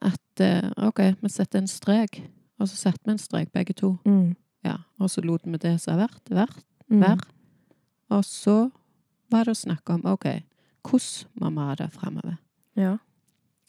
at 0.02 0.42
eh, 0.44 0.70
OK, 0.88 1.00
vi 1.22 1.30
setter 1.30 1.60
en 1.62 1.68
strek. 1.70 2.22
Og 2.60 2.70
så 2.70 2.76
setter 2.76 3.06
vi 3.06 3.16
en 3.16 3.22
strek, 3.22 3.52
begge 3.54 3.74
to. 3.78 3.96
Mm. 4.06 4.36
Ja, 4.66 4.78
Og 5.00 5.10
så 5.10 5.22
lot 5.22 5.46
vi 5.46 5.58
det 5.62 5.76
som 5.82 5.98
har 5.98 6.08
vært, 6.08 6.30
vært, 6.30 6.64
Mm. 6.90 7.20
Og 8.10 8.24
så 8.24 8.72
var 9.30 9.44
det 9.44 9.52
å 9.52 9.60
snakke 9.60 9.98
om 9.98 10.06
OK, 10.08 10.24
hvordan 10.88 11.28
må 11.36 11.50
vi 11.52 11.66
ha 11.68 11.76
det 11.76 11.88
fremover? 11.92 12.38
Ja. 12.80 12.94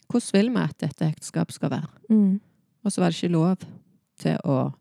Hvordan 0.06 0.32
vil 0.36 0.50
vi 0.54 0.60
at 0.62 0.78
dette 0.78 1.08
ekteskapet 1.08 1.56
skal 1.56 1.72
være? 1.72 1.88
Mm. 2.08 2.40
Og 2.84 2.92
så 2.92 3.00
var 3.02 3.10
det 3.10 3.18
ikke 3.18 3.32
lov 3.34 3.64
til 4.22 4.38
å 4.44 4.72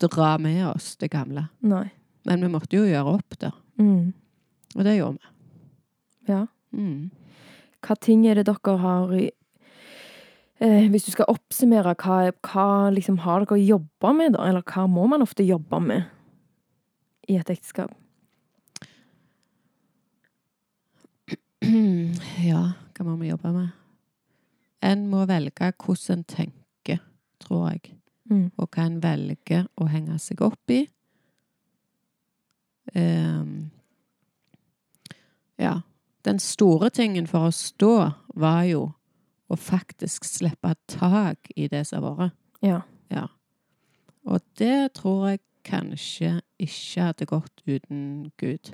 dra 0.00 0.38
med 0.38 0.62
oss 0.70 0.96
det 0.96 1.10
gamle. 1.12 1.50
Nei. 1.60 1.90
Men 2.24 2.40
vi 2.40 2.48
måtte 2.48 2.76
jo 2.76 2.86
gjøre 2.88 3.18
opp, 3.18 3.36
da. 3.38 3.52
Mm. 3.78 4.14
Og 4.74 4.84
det 4.84 4.96
gjorde 4.96 5.18
vi. 5.20 6.32
Ja. 6.32 6.46
Mm. 6.72 7.10
Hva 7.84 7.96
ting 8.00 8.24
er 8.28 8.38
det 8.38 8.46
dere 8.48 8.76
har 8.80 9.12
eh, 9.14 10.86
Hvis 10.90 11.06
du 11.08 11.12
skal 11.12 11.28
oppsummere, 11.32 11.94
hva, 12.00 12.30
hva 12.46 12.66
liksom 12.94 13.20
har 13.24 13.44
dere 13.44 13.60
jobba 13.60 14.12
med, 14.16 14.34
da? 14.38 14.48
Eller 14.48 14.64
hva 14.64 14.86
må 14.88 15.06
man 15.10 15.24
ofte 15.24 15.44
jobbe 15.44 15.80
med 15.84 16.02
i 17.28 17.38
et 17.40 17.50
ekteskap? 17.52 17.92
Ja, 22.44 22.74
hva 22.92 23.04
må 23.06 23.16
vi 23.20 23.30
jobbe 23.30 23.52
med? 23.54 23.68
En 24.84 25.06
må 25.08 25.24
velge 25.28 25.70
hvordan 25.80 26.18
en 26.18 26.24
tenker, 26.28 26.98
tror 27.40 27.70
jeg. 27.70 27.94
Mm. 28.28 28.50
Og 28.60 28.68
hva 28.68 28.84
en 28.84 29.00
velger 29.00 29.64
å 29.80 29.88
henge 29.88 30.18
seg 30.20 30.42
opp 30.44 30.72
i. 30.72 30.82
Um, 32.92 33.70
ja. 35.60 35.78
Den 36.24 36.38
store 36.40 36.90
tingen 36.90 37.26
for 37.28 37.50
oss 37.50 37.72
da 37.78 38.12
var 38.34 38.62
jo 38.64 38.92
å 39.52 39.56
faktisk 39.60 40.24
slippe 40.24 40.74
tak 40.88 41.50
i 41.56 41.68
det 41.68 41.84
som 41.86 42.02
har 42.06 42.14
vært. 42.16 42.36
Ja. 42.64 42.80
Ja. 43.12 43.26
Og 44.26 44.40
det 44.56 44.94
tror 44.96 45.26
jeg 45.34 45.40
kanskje 45.68 46.38
ikke 46.60 47.02
hadde 47.10 47.26
gått 47.28 47.62
uten 47.68 48.30
Gud. 48.40 48.70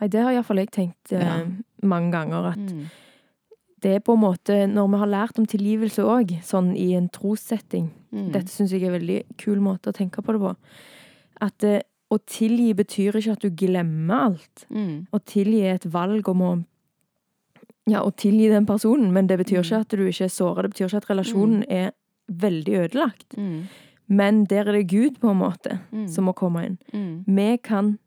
Nei, 0.00 0.08
det 0.08 0.22
har 0.24 0.32
iallfall 0.34 0.62
jeg 0.62 0.70
tenkt 0.74 1.12
eh, 1.12 1.20
Ja. 1.22 1.44
mange 1.82 2.10
ganger. 2.12 2.46
At 2.52 2.58
Mm. 2.58 2.86
det 3.80 3.94
er 3.96 4.00
på 4.00 4.14
en 4.14 4.20
måte 4.20 4.66
Når 4.66 4.90
vi 4.90 4.96
har 4.98 5.06
lært 5.06 5.38
om 5.38 5.46
tilgivelse 5.46 6.02
òg, 6.02 6.40
sånn 6.42 6.74
i 6.76 6.94
en 6.94 7.08
trossetting 7.10 7.90
Mm. 8.14 8.30
Dette 8.32 8.48
syns 8.48 8.70
jeg 8.70 8.82
er 8.82 8.94
en 8.94 9.00
veldig 9.00 9.22
kul 9.36 9.58
måte 9.60 9.90
å 9.90 9.92
tenke 9.92 10.22
på 10.22 10.32
det 10.32 10.40
på. 10.40 10.56
At 11.42 11.64
eh, 11.64 11.80
å 12.12 12.18
tilgi 12.24 12.72
betyr 12.72 13.12
ikke 13.18 13.32
at 13.32 13.40
du 13.40 13.50
glemmer 13.50 14.14
alt. 14.30 14.66
Mm. 14.70 15.06
Å 15.12 15.18
tilgi 15.24 15.62
er 15.66 15.74
et 15.74 15.84
valg 15.90 16.28
om 16.28 16.38
å 16.40 16.64
Ja, 17.86 18.00
å 18.02 18.10
tilgi 18.16 18.48
den 18.48 18.64
personen, 18.66 19.12
men 19.12 19.26
det 19.26 19.38
betyr 19.38 19.60
ikke 19.60 19.76
Mm. 19.76 19.80
at 19.80 19.88
du 19.88 20.06
ikke 20.08 20.24
er 20.24 20.28
såra. 20.28 20.62
Det 20.62 20.70
betyr 20.74 20.86
ikke 20.88 20.96
at 20.96 21.08
relasjonen 21.10 21.64
er 21.68 21.90
veldig 22.32 22.74
ødelagt. 22.88 23.36
Mm. 23.36 23.66
Men 24.08 24.44
der 24.44 24.68
er 24.68 24.72
det 24.72 24.86
Gud, 24.88 25.18
på 25.20 25.30
en 25.30 25.38
måte, 25.38 25.80
Mm. 25.92 26.08
som 26.08 26.24
må 26.24 26.32
komme 26.34 26.64
inn. 26.66 26.78
Mm. 26.92 27.24
Vi 27.26 27.56
kan 27.58 27.98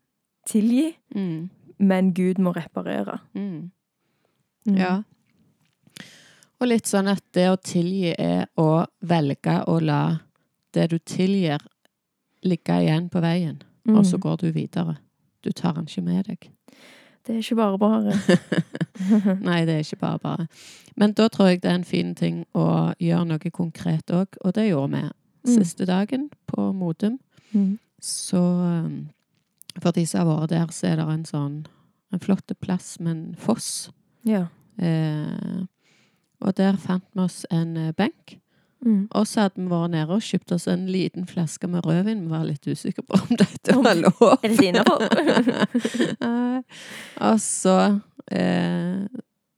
tilgi, 0.48 0.96
Mm. 1.14 1.50
men 1.78 2.12
Gud 2.12 2.36
må 2.38 2.52
reparere. 2.54 3.20
Mm. 3.34 3.70
Mm. 4.66 4.76
Ja. 4.76 5.02
Og 6.60 6.66
litt 6.68 6.84
sånn 6.86 7.08
at 7.08 7.22
det 7.32 7.46
å 7.48 7.56
tilgi 7.56 8.14
er 8.18 8.46
å 8.58 8.86
velge 9.04 9.64
å 9.68 9.80
la 9.80 10.18
det 10.72 10.90
du 10.90 10.98
tilgir, 10.98 11.60
ligge 12.44 12.74
igjen 12.82 13.08
på 13.10 13.20
veien, 13.20 13.62
Mm. 13.86 13.96
og 13.98 14.04
så 14.04 14.18
går 14.18 14.38
du 14.38 14.52
videre. 14.52 14.98
Du 15.42 15.50
tar 15.52 15.72
den 15.74 15.86
ikke 15.86 16.02
med 16.02 16.26
deg. 16.26 16.50
Det 17.28 17.34
er 17.36 17.42
ikke 17.44 17.56
bare 17.60 17.78
bare. 17.78 18.16
Nei, 19.48 19.60
det 19.68 19.74
er 19.76 19.84
ikke 19.84 20.00
bare 20.00 20.18
bare. 20.18 20.46
Men 20.96 21.12
da 21.14 21.28
tror 21.28 21.52
jeg 21.52 21.60
det 21.62 21.70
er 21.70 21.76
en 21.78 21.84
fin 21.86 22.14
ting 22.18 22.40
å 22.56 22.94
gjøre 22.98 23.28
noe 23.28 23.50
konkret 23.54 24.10
òg, 24.10 24.40
og 24.40 24.54
det 24.56 24.70
gjorde 24.70 24.96
vi 24.96 25.06
Mm. 25.46 25.54
siste 25.54 25.86
dagen 25.86 26.30
på 26.50 26.72
Modum. 26.74 27.18
Mm. 27.52 27.78
Så 28.02 28.36
um, 28.40 29.08
for 29.80 29.94
de 29.94 30.02
som 30.06 30.26
har 30.26 30.40
vært 30.40 30.50
der, 30.50 30.66
så 30.74 30.86
er 30.90 30.96
det 30.96 31.06
en 31.08 31.24
sånn 31.24 31.66
en 32.12 32.20
flott 32.20 32.52
plass 32.60 32.98
med 33.00 33.12
en 33.12 33.34
foss. 33.38 33.90
Ja. 34.26 34.46
Eh, 34.80 35.62
og 36.40 36.54
der 36.56 36.76
fant 36.76 37.04
vi 37.14 37.20
oss 37.22 37.44
en 37.50 37.76
eh, 37.76 37.92
benk. 37.92 38.38
Mm. 38.84 39.08
Og 39.10 39.26
så 39.26 39.46
hadde 39.46 39.58
vi 39.58 39.66
vært 39.70 39.90
nede 39.90 40.14
og 40.14 40.22
kjøpt 40.22 40.52
oss 40.54 40.68
en 40.70 40.84
liten 40.90 41.26
flaske 41.26 41.66
med 41.70 41.86
rødvin. 41.86 42.20
Vi 42.26 42.30
var 42.30 42.44
litt 42.46 42.66
usikre 42.68 43.02
på 43.02 43.18
om 43.18 43.38
dette 43.40 43.74
var 43.74 43.98
lov. 43.98 44.36
Er 44.42 44.54
det 44.54 44.68
innafor? 44.68 45.02
Nei. 46.24 46.62
og 47.26 47.40
så 47.42 47.76
eh, 48.30 49.06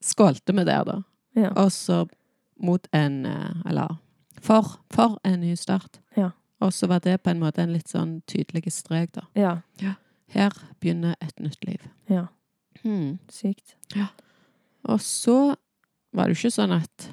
skålte 0.04 0.56
vi 0.56 0.64
der, 0.64 0.84
da. 0.88 0.96
ja. 1.36 1.52
Og 1.60 1.72
så 1.72 2.06
mot 2.60 2.86
en 2.92 3.24
eh, 3.26 3.68
Eller 3.68 3.96
for, 4.40 4.80
for 4.92 5.18
en 5.24 5.40
ny 5.40 5.54
start. 5.56 6.00
Ja. 6.16 6.30
Og 6.60 6.72
så 6.76 6.88
var 6.88 7.00
det 7.04 7.22
på 7.22 7.32
en 7.32 7.40
måte 7.40 7.62
en 7.62 7.72
litt 7.72 7.88
sånn 7.92 8.20
tydelig 8.28 8.72
strek, 8.72 9.12
da. 9.16 9.26
ja. 9.80 9.96
Her 10.30 10.54
begynner 10.80 11.16
et 11.20 11.40
nytt 11.42 11.64
liv. 11.66 11.82
Ja. 12.08 12.28
Hmm. 12.84 13.18
Sykt. 13.32 13.74
Og 14.86 15.00
så 15.02 15.56
var 16.14 16.28
det 16.28 16.36
jo 16.36 16.44
ikke 16.44 16.54
sånn 16.54 16.74
at 16.76 17.08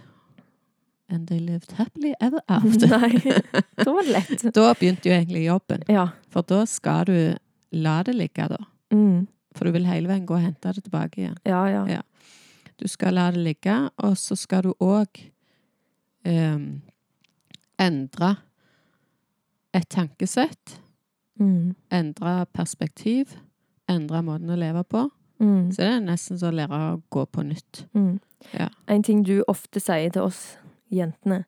And 1.10 1.28
they 1.28 1.40
lived 1.40 1.72
happily 1.72 2.14
ever 2.20 2.42
after. 2.48 2.88
Nei. 3.00 3.22
Da 3.78 3.94
var 3.94 4.04
det 4.04 4.12
lett. 4.12 4.54
Da 4.54 4.74
begynte 4.74 5.10
jo 5.10 5.16
egentlig 5.16 5.46
jobben. 5.46 5.84
Ja. 5.88 6.10
For 6.30 6.44
da 6.44 6.66
skal 6.68 7.06
du 7.08 7.18
la 7.72 8.02
det 8.04 8.16
ligge, 8.18 8.48
da. 8.52 8.60
Mm. 8.92 9.28
For 9.56 9.66
du 9.66 9.72
vil 9.78 9.88
hele 9.88 10.10
veien 10.10 10.26
gå 10.28 10.36
og 10.36 10.44
hente 10.44 10.74
det 10.74 10.84
tilbake 10.84 11.22
igjen. 11.22 11.38
Ja, 11.48 11.62
ja. 11.72 11.86
Ja. 11.88 12.02
Du 12.78 12.88
skal 12.92 13.16
la 13.16 13.30
det 13.32 13.42
ligge, 13.46 13.78
og 14.04 14.18
så 14.20 14.36
skal 14.36 14.68
du 14.68 14.74
òg 14.84 15.22
endre 17.80 18.36
et 19.74 19.90
tankesett. 19.90 20.80
Mm. 21.40 21.76
Endre 21.94 22.46
perspektiv. 22.54 23.38
Endre 23.90 24.22
måten 24.26 24.52
å 24.52 24.60
leve 24.60 24.84
på. 24.84 25.08
Mm. 25.40 25.72
Så 25.72 25.84
det 25.84 25.90
er 25.94 26.00
nesten 26.04 26.40
som 26.40 26.52
å 26.52 26.58
lære 26.58 26.80
å 26.92 27.02
gå 27.14 27.26
på 27.30 27.46
nytt. 27.46 27.86
Mm. 27.96 28.18
Ja. 28.58 28.70
En 28.90 29.04
ting 29.06 29.24
du 29.26 29.44
ofte 29.48 29.80
sier 29.80 30.10
til 30.14 30.28
oss 30.28 30.58
jentene, 30.92 31.46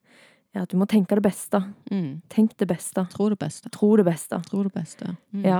er 0.55 0.61
at 0.63 0.69
du 0.71 0.77
må 0.77 0.87
tenke 0.89 1.15
det 1.15 1.23
beste. 1.23 1.61
Mm. 1.91 2.21
Tenk 2.29 2.55
det 2.57 2.67
beste. 2.67 3.07
Tro 3.13 3.29
det 3.29 3.37
beste. 3.39 3.69
Tro 3.71 3.95
det 3.97 4.05
beste. 4.05 4.39
Tro 4.49 4.63
det 4.63 4.73
beste. 4.73 5.15
Mm. 5.33 5.43
Ja. 5.45 5.59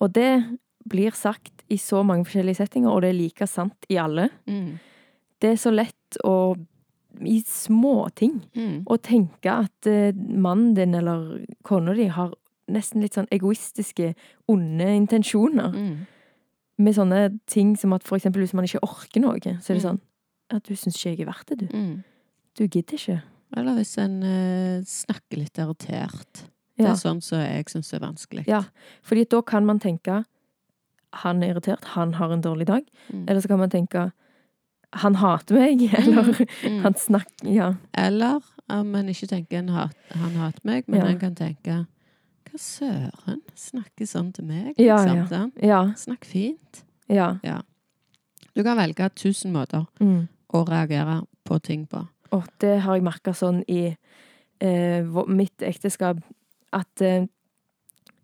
Og 0.00 0.12
det 0.12 0.58
blir 0.88 1.10
sagt 1.14 1.62
i 1.70 1.76
så 1.78 2.02
mange 2.04 2.26
forskjellige 2.26 2.56
settinger, 2.60 2.90
og 2.90 3.02
det 3.02 3.10
er 3.10 3.18
like 3.20 3.46
sant 3.46 3.86
i 3.88 3.96
alle. 4.02 4.28
Mm. 4.46 4.78
Det 5.40 5.50
er 5.52 5.56
så 5.56 5.70
lett 5.72 6.18
å 6.24 6.56
i 7.24 7.42
små 7.46 8.08
ting 8.16 8.40
Mm. 8.56 8.84
å 8.88 8.96
tenke 8.96 9.46
at 9.52 9.86
eh, 9.86 10.12
mannen 10.16 10.74
din 10.74 10.94
eller 10.94 11.44
kona 11.62 11.92
di 11.94 12.06
har 12.08 12.32
nesten 12.72 13.02
litt 13.02 13.12
sånn 13.14 13.28
egoistiske, 13.30 14.14
onde 14.48 14.86
intensjoner. 14.96 15.72
Mm. 15.76 16.06
Med 16.78 16.94
sånne 16.96 17.38
ting 17.46 17.76
som 17.76 17.92
at 17.92 18.02
for 18.02 18.16
eksempel 18.16 18.40
hvis 18.42 18.54
man 18.54 18.64
ikke 18.64 18.80
orker 18.82 19.20
noe, 19.20 19.38
så 19.60 19.70
er 19.70 19.74
det 19.76 19.82
Mm. 19.84 19.88
sånn 19.90 20.00
at 20.50 20.62
du 20.64 20.74
syns 20.74 20.96
ikke 20.96 21.10
jeg 21.16 21.20
er 21.20 21.26
verdt 21.32 21.46
det, 21.48 21.58
du. 21.58 21.66
Mm. 21.76 22.04
Du 22.58 22.66
gidder 22.66 22.94
ikke. 22.98 23.22
Eller 23.56 23.74
hvis 23.76 23.96
en 23.98 24.22
eh, 24.22 24.82
snakker 24.88 25.36
litt 25.38 25.58
irritert. 25.58 26.44
Det 26.76 26.86
Ja. 26.86 26.92
er 26.92 26.96
sånn 26.96 27.20
som 27.22 27.38
jeg 27.38 27.64
syns 27.68 27.92
er 27.94 28.00
vanskelig. 28.00 28.46
Ja. 28.48 28.62
Fordi 29.02 29.24
da 29.28 29.40
kan 29.42 29.66
man 29.66 29.78
tenke 29.80 30.24
han 31.14 31.42
er 31.42 31.52
irritert, 31.54 31.84
han 31.92 32.14
har 32.14 32.32
en 32.32 32.40
dårlig 32.40 32.66
dag. 32.66 32.82
Mm. 33.12 33.26
Eller 33.28 33.40
så 33.40 33.48
kan 33.48 33.58
man 33.58 33.70
tenke 33.70 34.12
han 34.94 35.14
hater 35.14 35.54
meg, 35.54 35.82
eller 35.98 36.32
Mm. 36.64 36.82
han 36.82 36.94
snakker 36.94 37.48
Ja. 37.54 37.74
Eller 37.94 38.40
om 38.70 38.94
en 38.94 39.08
ikke 39.08 39.28
tenker 39.28 39.58
en 39.58 39.68
hat, 39.68 39.94
han 40.10 40.30
hater 40.32 40.60
meg, 40.64 40.84
men 40.88 41.00
Ja. 41.00 41.06
en 41.06 41.18
kan 41.18 41.34
tenke 41.34 41.86
Hva 42.52 42.58
søren? 42.58 43.40
Snakker 43.56 44.04
sånn 44.06 44.32
til 44.34 44.44
meg? 44.44 44.74
Ja, 44.78 44.96
liksom, 44.96 45.28
sant? 45.28 45.54
Ja. 45.62 45.84
Snakk 45.96 46.24
fint. 46.24 46.82
ja. 47.08 47.38
Du 48.54 48.62
kan 48.62 48.76
velge 48.76 49.08
tusen 49.14 49.52
måter 49.52 49.86
Mm. 50.00 50.28
å 50.52 50.66
reagere 50.68 51.26
på 51.44 51.62
ting 51.62 51.86
på. 51.86 52.06
Og 52.32 52.44
det 52.60 52.80
har 52.84 52.96
jeg 52.96 53.04
merka 53.04 53.34
sånn 53.36 53.62
i 53.68 53.96
eh, 54.60 55.02
mitt 55.28 55.58
ekteskap, 55.62 56.20
at 56.72 57.02
eh, 57.02 57.26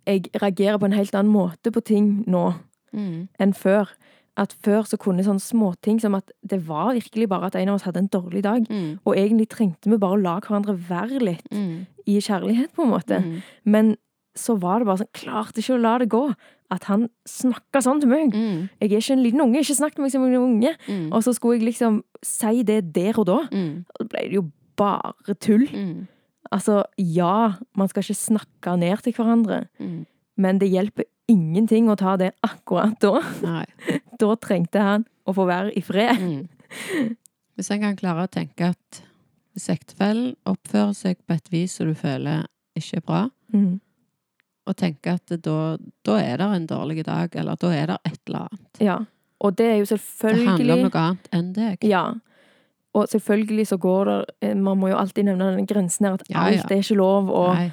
jeg 0.06 0.30
reagerer 0.40 0.78
på 0.80 0.86
en 0.88 0.96
helt 0.96 1.14
annen 1.18 1.32
måte 1.34 1.72
på 1.74 1.84
ting 1.84 2.24
nå 2.26 2.54
Mm. 2.88 3.28
enn 3.38 3.52
før. 3.52 3.90
At 4.38 4.54
før 4.64 4.86
så 4.88 4.96
kunne 4.96 5.20
sånne 5.20 5.42
småting 5.44 5.98
som 6.00 6.14
at 6.14 6.30
det 6.46 6.62
var 6.66 6.94
virkelig 6.94 7.28
bare 7.28 7.46
at 7.50 7.54
en 7.56 7.68
av 7.68 7.74
oss 7.74 7.82
hadde 7.84 7.98
en 8.00 8.08
dårlig 8.08 8.42
dag. 8.46 8.64
Mm. 8.70 8.98
Og 9.04 9.14
egentlig 9.14 9.48
trengte 9.50 9.90
vi 9.90 9.98
bare 9.98 10.16
å 10.16 10.22
la 10.22 10.38
hverandre 10.40 10.72
være 10.88 11.18
litt 11.20 11.50
Mm. 11.52 11.86
i 12.06 12.16
kjærlighet, 12.18 12.72
på 12.72 12.84
en 12.84 12.90
måte. 12.90 13.18
Mm. 13.22 13.42
Men 13.66 13.96
så 14.34 14.56
var 14.58 14.78
det 14.78 14.86
bare 14.86 14.98
sånn, 15.02 15.12
klarte 15.12 15.58
ikke 15.60 15.76
å 15.76 15.82
la 15.82 15.98
det 15.98 16.08
gå. 16.08 16.34
At 16.70 16.84
han 16.90 17.06
snakka 17.24 17.80
sånn 17.80 18.00
til 18.02 18.10
meg. 18.10 18.34
Mm. 18.34 18.68
Jeg 18.80 18.90
er 18.92 18.98
ikke 19.00 19.12
en 19.16 19.22
liten 19.24 19.40
unge, 19.40 19.62
ikke 19.62 19.76
snakk 19.78 19.94
til 19.96 20.04
meg 20.04 20.12
som 20.12 20.24
en 20.26 20.34
unge. 20.36 20.74
Mm. 20.88 21.06
Og 21.16 21.22
så 21.24 21.32
skulle 21.32 21.56
jeg 21.58 21.68
liksom 21.70 22.02
si 22.22 22.62
det 22.68 22.92
der 22.94 23.16
og 23.18 23.26
da. 23.30 23.38
Mm. 23.52 23.84
Og 23.88 24.02
da 24.02 24.08
ble 24.12 24.24
det 24.28 24.36
jo 24.36 24.42
bare 24.76 25.34
tull. 25.40 25.64
Mm. 25.72 26.06
Altså, 26.52 26.82
ja, 26.98 27.54
man 27.76 27.88
skal 27.88 28.04
ikke 28.04 28.14
snakke 28.20 28.76
ned 28.80 29.00
til 29.04 29.12
hverandre, 29.16 29.66
Mm. 29.80 30.06
men 30.36 30.58
det 30.58 30.68
hjelper 30.70 31.04
ingenting 31.28 31.88
å 31.90 31.96
ta 31.96 32.16
det 32.16 32.30
akkurat 32.42 32.98
da. 33.00 33.20
Nei. 33.42 33.64
Da 34.20 34.34
trengte 34.36 34.80
han 34.80 35.04
å 35.28 35.34
få 35.36 35.44
være 35.46 35.72
i 35.76 35.80
fred. 35.84 36.18
Mm. 36.20 37.16
Hvis 37.56 37.70
en 37.74 37.80
kan 37.82 37.96
klare 37.96 38.24
å 38.26 38.30
tenke 38.30 38.70
at 38.74 39.02
hvis 39.54 39.68
ektefellen 39.72 40.36
oppfører 40.46 40.94
seg 40.94 41.18
på 41.26 41.34
et 41.36 41.48
vis 41.52 41.72
som 41.78 41.88
du 41.90 41.94
føler 41.98 42.44
ikke 42.78 43.00
er 43.00 43.06
bra, 43.08 43.24
Mm. 43.52 43.80
Og 44.68 44.76
tenke 44.76 45.14
at 45.16 45.32
da, 45.44 45.56
da 46.06 46.16
er 46.20 46.36
det 46.42 46.48
en 46.56 46.66
dårlig 46.70 47.04
dag, 47.06 47.34
eller 47.40 47.56
da 47.60 47.70
er 47.74 47.86
det 47.94 47.98
et 48.04 48.20
eller 48.28 48.46
annet. 48.48 48.80
Ja. 48.84 48.98
Og 49.40 49.54
det 49.58 49.66
er 49.70 49.76
jo 49.78 49.86
selvfølgelig 49.86 50.44
Det 50.44 50.54
handler 50.54 50.74
om 50.74 50.86
noe 50.88 51.02
annet 51.04 51.28
enn 51.38 51.52
deg. 51.56 51.84
Ja. 51.86 52.04
Og 52.98 53.06
selvfølgelig 53.12 53.66
så 53.70 53.76
går 53.78 54.04
det 54.08 54.16
eh, 54.48 54.54
Man 54.58 54.78
må 54.80 54.88
jo 54.90 54.96
alltid 54.98 55.28
nevne 55.28 55.52
den 55.56 55.66
grensen 55.70 56.06
her, 56.08 56.16
at 56.18 56.24
Ja, 56.30 56.48
ja. 56.50 56.58
alt 56.62 56.72
er 56.72 56.80
ikke 56.82 56.96
lov, 56.98 57.28
og 57.30 57.54
Nei. 57.54 57.68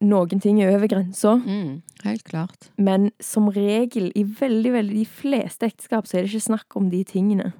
noen 0.00 0.40
ting 0.42 0.58
er 0.62 0.72
over 0.74 0.88
grensa. 0.90 1.36
Mm. 1.38 1.82
Helt 2.04 2.24
klart. 2.24 2.70
Men 2.78 3.10
som 3.20 3.48
regel, 3.54 4.10
i 4.16 4.24
veldig, 4.24 4.72
veldig 4.72 4.96
de 4.96 5.06
fleste 5.06 5.66
ekteskap, 5.68 6.06
så 6.08 6.16
er 6.18 6.24
det 6.26 6.32
ikke 6.32 6.48
snakk 6.48 6.76
om 6.80 6.88
de 6.90 7.04
tingene 7.04 7.52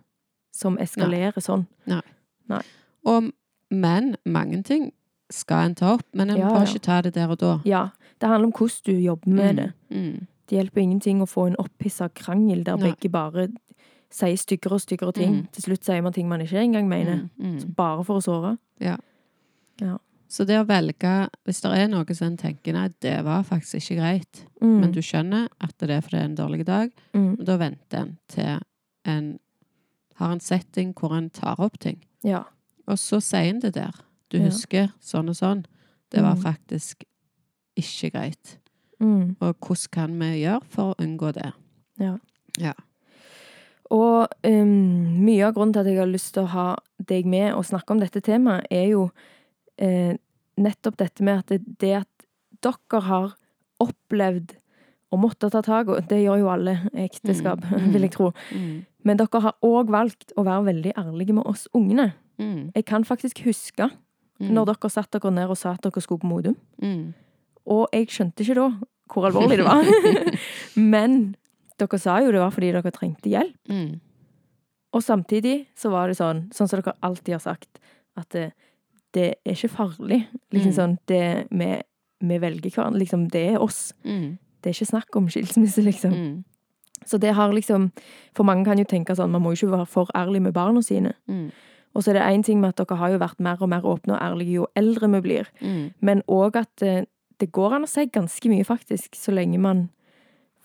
som 0.56 0.78
eskalerer 0.82 1.38
sånn. 1.44 1.66
Nei. 1.86 2.62
Og, 3.06 3.30
men 3.70 4.16
mange 4.26 4.62
ting 4.66 4.90
skal 5.30 5.68
en 5.68 5.76
ta 5.78 5.92
opp, 5.94 6.06
men 6.12 6.32
en 6.32 6.40
Ja, 6.40 6.48
må 6.50 6.64
ja. 6.64 6.66
ikke 6.66 6.82
ta 6.82 6.98
det 7.06 7.14
der 7.14 7.30
og 7.30 7.38
da. 7.38 7.52
Ja. 7.64 7.84
Det 8.20 8.28
handler 8.28 8.46
om 8.50 8.52
hvordan 8.52 8.84
du 8.84 8.92
jobber 9.00 9.28
med 9.32 9.56
det. 9.56 9.72
Mm. 9.90 10.26
Det 10.50 10.56
hjelper 10.58 10.80
ingenting 10.82 11.20
å 11.22 11.28
få 11.30 11.46
en 11.48 11.56
opphissa 11.62 12.08
krangel 12.08 12.64
der 12.66 12.76
Nei. 12.76 12.90
begge 12.90 13.10
bare 13.10 13.48
sier 14.10 14.36
styggere 14.36 14.74
og 14.76 14.80
styggere 14.82 15.12
ting. 15.14 15.34
Mm. 15.40 15.46
Til 15.54 15.62
slutt 15.62 15.84
sier 15.86 16.02
man 16.02 16.12
ting 16.12 16.28
man 16.28 16.40
ikke 16.42 16.58
engang 16.60 16.88
mener. 16.90 17.28
Mm. 17.38 17.56
Mm. 17.62 17.74
Bare 17.74 18.04
for 18.04 18.18
å 18.18 18.24
såre. 18.24 18.56
Så 20.30 20.44
det 20.46 20.60
å 20.60 20.66
velge, 20.68 21.12
hvis 21.44 21.58
det 21.64 21.70
er 21.74 21.88
noe 21.90 22.14
som 22.14 22.28
en 22.28 22.36
tenker 22.38 22.76
nei, 22.76 22.84
det 23.02 23.16
var 23.26 23.42
faktisk 23.42 23.80
ikke 23.80 23.96
greit, 23.98 24.44
Mm. 24.60 24.80
men 24.80 24.92
du 24.92 25.00
skjønner 25.02 25.48
at 25.60 25.76
det 25.78 25.90
er 25.90 26.00
fordi 26.00 26.10
det 26.12 26.20
er 26.20 26.24
en 26.28 26.36
dårlig 26.36 26.66
dag, 26.66 26.90
mm. 27.14 27.44
da 27.44 27.56
venter 27.56 27.98
en 27.98 28.18
til 28.28 28.60
en 29.04 29.38
har 30.20 30.32
en 30.32 30.40
setting 30.40 30.92
hvor 30.94 31.16
en 31.16 31.30
tar 31.30 31.58
opp 31.58 31.78
ting. 31.80 31.98
Ja. 32.22 32.44
Og 32.86 32.96
så 32.98 33.18
sier 33.20 33.48
en 33.50 33.58
det 33.60 33.74
der. 33.74 33.90
Du 34.28 34.38
Ja. 34.38 34.44
husker 34.44 34.92
sånn 35.00 35.28
og 35.30 35.34
sånn. 35.34 35.64
Det 36.10 36.22
var 36.22 36.36
Mm. 36.36 36.42
faktisk 36.42 37.02
ikke 37.78 38.10
greit. 38.14 38.56
Mm. 39.00 39.36
Og 39.40 39.54
hvordan 39.58 39.90
kan 39.92 40.16
vi 40.20 40.30
gjøre 40.42 40.60
for 40.68 40.92
å 40.92 40.98
unngå 41.02 41.32
det? 41.36 41.52
Ja. 42.00 42.16
Ja. 42.60 42.72
Og 43.90 44.28
um, 44.46 45.22
mye 45.24 45.46
av 45.48 45.54
grunnen 45.56 45.72
til 45.74 45.82
at 45.82 45.90
jeg 45.90 45.98
har 45.98 46.10
lyst 46.10 46.34
til 46.36 46.44
å 46.46 46.52
ha 46.52 46.66
deg 47.08 47.26
med 47.26 47.54
og 47.56 47.64
snakke 47.66 47.90
om 47.94 48.00
dette 48.02 48.20
temaet, 48.22 48.66
er 48.70 48.92
jo 48.92 49.08
eh, 49.80 50.14
nettopp 50.60 50.98
dette 51.00 51.24
med 51.26 51.40
at 51.42 51.50
det, 51.54 51.60
det 51.80 51.94
at 52.04 52.26
dere 52.62 53.00
har 53.06 53.32
opplevd 53.80 54.54
å 55.10 55.18
måtte 55.18 55.48
ta 55.50 55.62
tak, 55.66 55.88
og 55.90 56.04
det 56.06 56.20
gjør 56.22 56.38
jo 56.44 56.50
alle 56.52 56.76
ekteskap, 56.94 57.64
Mm, 57.66 57.80
mm. 57.82 57.92
vil 57.96 58.04
jeg 58.06 58.12
tro. 58.14 58.28
Mm. 58.54 58.84
Men 59.02 59.18
dere 59.18 59.40
har 59.42 59.56
òg 59.66 59.88
valgt 59.90 60.30
å 60.38 60.44
være 60.46 60.68
veldig 60.68 60.92
ærlige 61.00 61.34
med 61.34 61.48
oss 61.50 61.64
ungene. 61.74 62.12
Mm. 62.38 62.70
Jeg 62.76 62.84
kan 62.86 63.04
faktisk 63.04 63.42
huske 63.48 63.90
Mm. 64.40 64.54
når 64.54 64.70
dere 64.70 64.88
satte 64.88 65.18
dere 65.20 65.32
ned 65.34 65.50
og 65.52 65.58
sa 65.58 65.72
at 65.74 65.82
dere 65.82 66.00
skulle 66.00 66.20
på 66.22 66.28
Modum. 66.30 66.54
Mm. 66.80 67.12
Og 67.70 67.86
jeg 67.94 68.08
skjønte 68.10 68.42
ikke 68.44 68.58
da 68.58 68.68
hvor 69.10 69.26
alvorlig 69.26 69.58
det 69.58 69.66
var. 69.66 69.86
Men 70.94 71.34
dere 71.80 71.98
sa 71.98 72.18
jo 72.22 72.30
det 72.34 72.42
var 72.42 72.52
fordi 72.54 72.72
dere 72.76 72.92
trengte 72.94 73.30
hjelp. 73.32 73.56
Mm. 73.70 74.00
Og 74.94 75.02
samtidig 75.06 75.66
så 75.78 75.90
var 75.92 76.10
det 76.10 76.18
sånn, 76.18 76.44
sånn 76.54 76.68
som 76.70 76.80
dere 76.82 76.96
alltid 77.06 77.36
har 77.36 77.42
sagt, 77.42 77.80
at 78.18 78.28
det, 78.34 78.48
det 79.14 79.26
er 79.46 79.54
ikke 79.56 79.70
farlig. 79.76 80.24
Liksom 80.52 80.70
Mm. 80.72 80.76
sånn, 80.78 80.94
det 81.06 81.46
vi, 81.50 81.70
vi 82.26 82.38
velger 82.42 82.70
hverandre, 82.74 83.00
liksom, 83.02 83.28
det 83.30 83.44
er 83.54 83.62
oss. 83.62 83.92
Mm. 84.04 84.38
Det 84.60 84.70
er 84.70 84.74
ikke 84.76 84.90
snakk 84.92 85.16
om 85.16 85.28
skilsmisse, 85.30 85.82
liksom. 85.86 86.12
Mm. 86.14 86.44
Så 87.06 87.18
det 87.22 87.32
har 87.34 87.52
liksom, 87.54 87.90
for 88.36 88.44
mange 88.44 88.66
kan 88.66 88.78
jo 88.78 88.84
tenke 88.84 89.14
sånn, 89.16 89.30
man 89.32 89.42
må 89.42 89.54
jo 89.54 89.62
ikke 89.62 89.76
være 89.78 89.86
for 89.88 90.10
ærlig 90.14 90.42
med 90.42 90.52
barna 90.54 90.82
sine. 90.84 91.14
Mm. 91.30 91.46
Og 91.94 92.02
så 92.04 92.10
er 92.12 92.18
det 92.18 92.26
en 92.26 92.42
ting 92.46 92.60
med 92.60 92.74
at 92.74 92.82
dere 92.82 92.98
har 93.00 93.10
jo 93.14 93.18
vært 93.22 93.40
mer 93.40 93.62
og 93.62 93.70
mer 93.72 93.86
åpne 93.88 94.14
og 94.14 94.20
ærlige 94.22 94.58
jo 94.60 94.66
eldre 94.78 95.08
vi 95.16 95.20
blir. 95.24 95.48
Mm. 95.62 95.86
Men 96.06 96.20
òg 96.28 96.60
at 96.60 96.82
eh, 96.86 97.06
det 97.40 97.50
går 97.56 97.74
an 97.78 97.86
å 97.86 97.88
si 97.90 98.04
ganske 98.12 98.50
mye, 98.52 98.64
faktisk, 98.68 99.16
så 99.18 99.32
lenge 99.34 99.58
man 99.58 99.86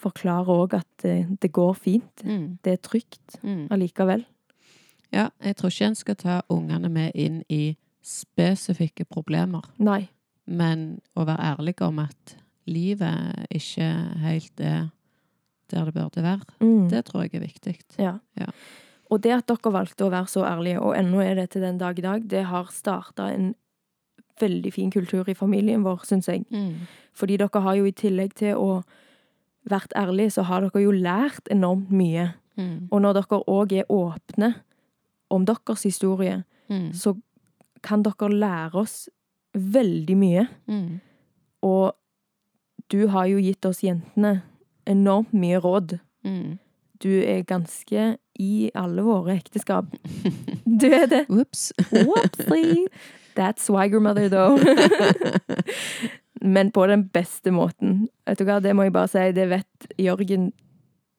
forklarer 0.02 0.52
òg 0.52 0.74
at 0.82 1.06
eh, 1.08 1.26
det 1.42 1.52
går 1.56 1.74
fint. 1.80 2.24
Mm. 2.28 2.58
Det 2.64 2.74
er 2.76 2.82
trygt 2.84 3.38
Mm. 3.44 3.68
allikevel. 3.72 4.26
Ja, 5.14 5.30
jeg 5.42 5.56
tror 5.56 5.72
ikke 5.72 5.86
en 5.88 5.96
skal 5.96 6.16
ta 6.20 6.42
ungene 6.52 6.90
med 6.92 7.12
inn 7.16 7.44
i 7.50 7.78
spesifikke 8.04 9.06
problemer, 9.10 9.64
Nei. 9.80 10.10
men 10.48 11.00
å 11.16 11.26
være 11.26 11.56
ærlig 11.56 11.82
om 11.82 12.00
at 12.04 12.36
livet 12.68 13.48
ikke 13.54 13.88
helt 14.22 14.60
er 14.60 14.90
der 15.72 15.86
det 15.86 15.94
burde 15.96 16.22
være, 16.22 16.46
Mm. 16.62 16.90
det 16.90 17.06
tror 17.06 17.24
jeg 17.24 17.34
er 17.36 17.48
viktig. 17.48 17.80
Ja. 17.98 18.20
Ja. 18.38 18.48
Og 19.10 19.22
det 19.22 19.32
at 19.32 19.48
dere 19.48 19.72
valgte 19.72 20.06
å 20.06 20.12
være 20.12 20.28
så 20.28 20.44
ærlige, 20.46 20.82
og 20.82 20.96
ennå 20.96 21.22
er 21.24 21.36
det 21.36 21.50
til 21.52 21.62
den 21.62 21.78
dag 21.78 21.98
i 21.98 22.02
dag, 22.02 22.28
det 22.28 22.44
har 22.46 22.66
starta 22.66 23.32
en 23.34 23.56
veldig 24.42 24.72
fin 24.74 24.92
kultur 24.92 25.30
i 25.30 25.34
familien 25.38 25.84
vår, 25.86 26.04
syns 26.06 26.28
jeg. 26.28 26.46
Mm. 26.52 26.88
Fordi 27.16 27.38
dere 27.38 27.62
har 27.62 27.76
jo 27.80 27.86
i 27.86 27.92
tillegg 27.96 28.34
til 28.36 28.56
å 28.60 28.82
vært 29.70 29.94
ærlige, 29.98 30.32
så 30.36 30.44
har 30.46 30.62
dere 30.62 30.84
jo 30.84 30.92
lært 30.92 31.48
enormt 31.52 31.90
mye. 31.92 32.34
Mm. 32.58 32.88
Og 32.92 33.02
når 33.02 33.14
dere 33.22 33.40
òg 33.48 33.74
er 33.80 33.88
åpne 33.92 34.54
om 35.32 35.46
deres 35.46 35.84
historie, 35.84 36.44
Mm. 36.70 36.94
så 36.94 37.12
kan 37.84 38.02
dere 38.02 38.30
lære 38.30 38.74
oss 38.76 39.10
veldig 39.54 40.16
mye. 40.18 40.48
Mm. 40.68 41.00
Og 41.62 41.94
du 42.92 43.08
har 43.08 43.26
jo 43.28 43.38
gitt 43.38 43.66
oss 43.66 43.82
jentene 43.84 44.42
enormt 44.88 45.34
mye 45.34 45.60
råd. 45.62 46.00
Mm. 46.26 46.58
Du 47.04 47.10
er 47.22 47.44
ganske 47.44 48.18
i 48.40 48.72
alle 48.74 49.04
våre 49.06 49.36
ekteskap. 49.38 49.86
Du 50.66 50.88
er 50.90 51.06
det. 51.08 51.26
Ops. 51.30 51.72
That's 53.36 53.64
swagger 53.68 54.00
mother, 54.00 54.30
though. 54.30 54.56
Men 56.42 56.72
på 56.72 56.86
den 56.88 57.08
beste 57.10 57.52
måten. 57.52 58.08
Vet 58.28 58.40
du 58.40 58.46
hva, 58.48 58.60
det 58.62 58.76
må 58.76 58.86
jeg 58.86 58.94
bare 58.96 59.10
si, 59.12 59.24
det 59.36 59.48
vet 59.50 59.88
Jørgen 60.02 60.50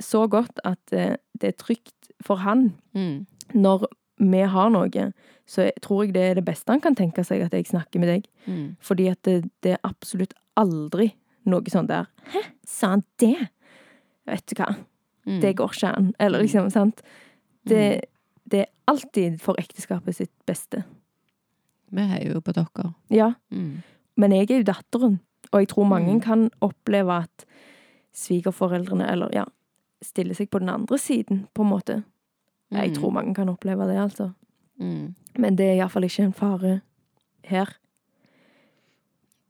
så 0.03 0.27
godt 0.31 0.61
at 0.69 0.93
eh, 0.93 1.15
det 1.41 1.49
er 1.55 1.57
trygt 1.61 2.11
for 2.25 2.43
han. 2.45 2.69
Mm. 2.95 3.25
Når 3.57 3.87
vi 4.21 4.43
har 4.53 4.71
noe, 4.73 5.07
så 5.49 5.69
tror 5.83 6.05
jeg 6.05 6.15
det 6.17 6.23
er 6.31 6.39
det 6.39 6.45
beste 6.47 6.73
han 6.73 6.83
kan 6.85 6.97
tenke 6.99 7.25
seg 7.25 7.43
at 7.47 7.55
jeg 7.57 7.69
snakker 7.71 8.03
med 8.03 8.13
deg. 8.13 8.29
Mm. 8.47 8.67
Fordi 8.85 9.09
at 9.13 9.21
det, 9.29 9.39
det 9.65 9.77
er 9.77 9.83
absolutt 9.89 10.35
aldri 10.57 11.11
noe 11.47 11.71
sånn 11.71 11.87
der 11.91 12.09
Hæ, 12.33 12.41
sa 12.67 12.95
han 12.97 13.05
det? 13.23 13.49
Vet 14.29 14.47
du 14.53 14.57
hva, 14.61 14.73
Mm. 15.27 15.41
det 15.43 15.57
går 15.59 15.73
ikke 15.75 15.89
an. 15.91 16.13
Eller 16.23 16.45
liksom, 16.45 16.69
sant. 16.71 17.01
Det, 17.67 18.05
det 18.47 18.61
er 18.61 18.69
alltid 18.87 19.41
for 19.43 19.59
ekteskapet 19.59 20.15
sitt 20.15 20.31
beste. 20.47 20.85
Vi 21.97 22.05
heier 22.11 22.35
jo 22.37 22.41
på 22.45 22.53
dere. 22.53 22.91
Ja, 23.11 23.31
Mm. 23.51 23.83
men 24.17 24.33
jeg 24.33 24.51
er 24.51 24.59
jo 24.61 24.65
datteren, 24.69 25.19
og 25.53 25.61
jeg 25.61 25.69
tror 25.69 25.85
mange 25.89 26.15
Mm. 26.15 26.21
kan 26.23 26.51
oppleve 26.63 27.23
at 27.23 27.45
svigerforeldrene, 28.17 29.07
eller 29.11 29.29
ja, 29.33 29.45
stiller 30.03 30.35
seg 30.35 30.51
på 30.51 30.59
den 30.63 30.69
andre 30.73 30.99
siden, 30.99 31.47
på 31.55 31.63
en 31.65 31.71
måte. 31.71 32.05
Jeg 32.71 32.91
Mm. 32.91 32.95
tror 32.97 33.13
mange 33.13 33.35
kan 33.35 33.49
oppleve 33.49 33.87
det, 33.87 33.97
altså. 33.97 34.33
Mm. 34.81 35.15
Men 35.39 35.57
det 35.57 35.67
er 35.67 35.77
iallfall 35.83 36.05
ikke 36.05 36.25
en 36.25 36.33
fare 36.33 36.81
her. 37.45 37.67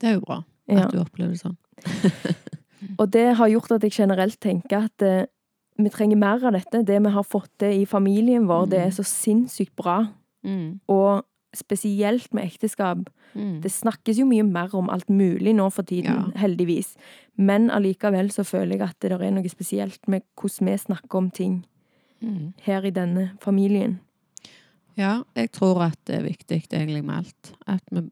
Det 0.01 0.09
er 0.11 0.15
jo 0.15 0.21
bra 0.21 0.43
Ja. 0.69 0.85
at 0.87 0.93
du 0.93 0.99
opplever 0.99 1.33
det 1.33 1.41
sånn. 1.41 1.57
Og 2.99 3.11
det 3.11 3.37
har 3.37 3.49
gjort 3.49 3.73
at 3.73 3.83
jeg 3.83 3.93
generelt 3.93 4.39
tenker 4.41 4.85
at 4.85 5.03
eh, 5.03 5.27
vi 5.79 5.89
trenger 5.89 6.17
mer 6.17 6.45
av 6.47 6.53
dette. 6.53 6.85
Det 6.85 7.03
vi 7.03 7.11
har 7.11 7.23
fått 7.25 7.51
til 7.59 7.83
i 7.83 7.85
familien 7.85 8.47
vår, 8.47 8.67
det 8.69 8.79
er 8.81 8.91
så 8.91 9.03
sinnssykt 9.05 9.75
bra. 9.77 10.09
Mm. 10.45 10.81
Og 10.89 11.25
spesielt 11.55 12.33
med 12.35 12.45
ekteskap. 12.45 13.09
Mm. 13.35 13.61
Det 13.63 13.71
snakkes 13.73 14.19
jo 14.19 14.27
mye 14.27 14.43
mer 14.45 14.75
om 14.75 14.89
alt 14.91 15.09
mulig 15.09 15.55
nå 15.55 15.71
for 15.73 15.83
tiden, 15.83 16.33
Ja. 16.35 16.41
heldigvis. 16.41 16.97
Men 17.37 17.71
allikevel 17.71 18.31
så 18.31 18.45
føler 18.45 18.79
jeg 18.79 18.83
at 18.83 19.01
det 19.01 19.13
er 19.13 19.31
noe 19.31 19.49
spesielt 19.49 20.09
med 20.09 20.23
hvordan 20.37 20.67
vi 20.73 20.77
snakker 20.79 21.15
om 21.19 21.31
ting 21.31 21.65
Mm. 22.23 22.55
her 22.63 22.83
i 22.87 22.91
denne 22.91 23.31
familien. 23.41 24.01
Ja, 24.97 25.23
jeg 25.37 25.53
tror 25.53 25.83
at 25.83 25.99
det 26.07 26.15
er 26.17 26.23
viktig 26.23 26.63
egentlig 26.73 27.05
med 27.05 27.15
alt. 27.17 27.53
At 27.67 27.83
vi 27.91 28.11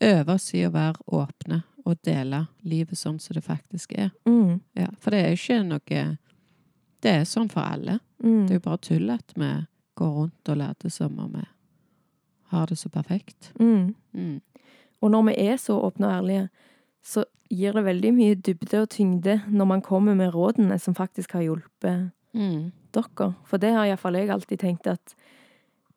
øver 0.00 0.34
oss 0.34 0.54
i 0.54 0.64
å 0.66 0.70
være 0.72 0.94
åpne 1.12 1.62
og 1.84 1.98
dele 2.02 2.46
livet 2.64 2.96
sånn 2.98 3.20
som 3.20 3.34
det 3.34 3.44
faktisk 3.44 3.92
er. 3.98 4.10
Mm. 4.26 4.60
Ja, 4.74 4.86
for 4.98 5.10
det 5.10 5.20
er 5.24 5.28
jo 5.28 5.36
ikke 5.36 5.68
noe 5.68 6.18
Det 7.02 7.12
er 7.12 7.24
sånn 7.24 7.50
for 7.50 7.60
alle. 7.60 8.00
Mm. 8.24 8.46
Det 8.48 8.50
er 8.50 8.54
jo 8.58 8.60
bare 8.60 8.78
tull 8.78 9.10
at 9.10 9.32
vi 9.36 9.66
går 9.96 10.14
rundt 10.16 10.48
og 10.48 10.56
later 10.56 10.88
som 10.90 11.18
om 11.18 11.30
vi 11.32 11.44
har 12.52 12.66
det 12.66 12.78
så 12.78 12.88
perfekt. 12.88 13.52
Mm. 13.60 13.94
Mm. 14.14 14.40
Og 15.02 15.10
når 15.10 15.22
vi 15.30 15.34
er 15.48 15.56
så 15.60 15.76
åpne 15.86 16.06
og 16.06 16.12
ærlige, 16.22 16.48
så 17.04 17.24
gir 17.50 17.72
det 17.76 17.84
veldig 17.86 18.10
mye 18.16 18.34
dybde 18.34 18.80
og 18.82 18.88
tyngde 18.90 19.40
når 19.48 19.64
man 19.70 19.82
kommer 19.82 20.14
med 20.18 20.32
rådene 20.34 20.78
som 20.82 20.94
faktisk 20.94 21.32
har 21.38 21.42
hjulpet 21.46 22.12
Mm. 22.36 22.72
dere. 22.92 23.34
For 23.48 23.56
det 23.56 23.70
har 23.72 23.86
iallfall 23.86 24.14
jeg 24.18 24.28
alltid 24.30 24.58
tenkt 24.60 24.86
at 24.90 25.14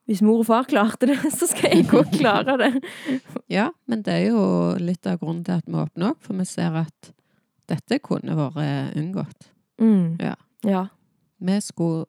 hvis 0.07 0.21
mor 0.23 0.39
og 0.39 0.45
far 0.47 0.63
klarte 0.63 1.05
det, 1.09 1.17
så 1.39 1.47
skal 1.49 1.73
jeg 1.75 1.85
òg 1.91 2.13
klare 2.15 2.55
det. 2.57 2.69
Ja, 3.49 3.69
men 3.87 4.01
det 4.05 4.13
er 4.13 4.27
jo 4.31 4.75
litt 4.79 5.05
av 5.09 5.19
grunnen 5.19 5.43
til 5.43 5.57
at 5.57 5.65
vi 5.67 5.73
åpner 5.75 6.11
opp, 6.13 6.21
for 6.23 6.33
vi 6.39 6.45
ser 6.45 6.77
at 6.79 7.11
dette 7.69 7.99
kunne 7.99 8.37
vært 8.37 8.95
unngått. 8.97 9.49
Mm. 9.81 10.15
Ja. 10.21 10.35
Ja. 10.63 10.85
Vi 11.39 11.59
skulle 11.61 12.05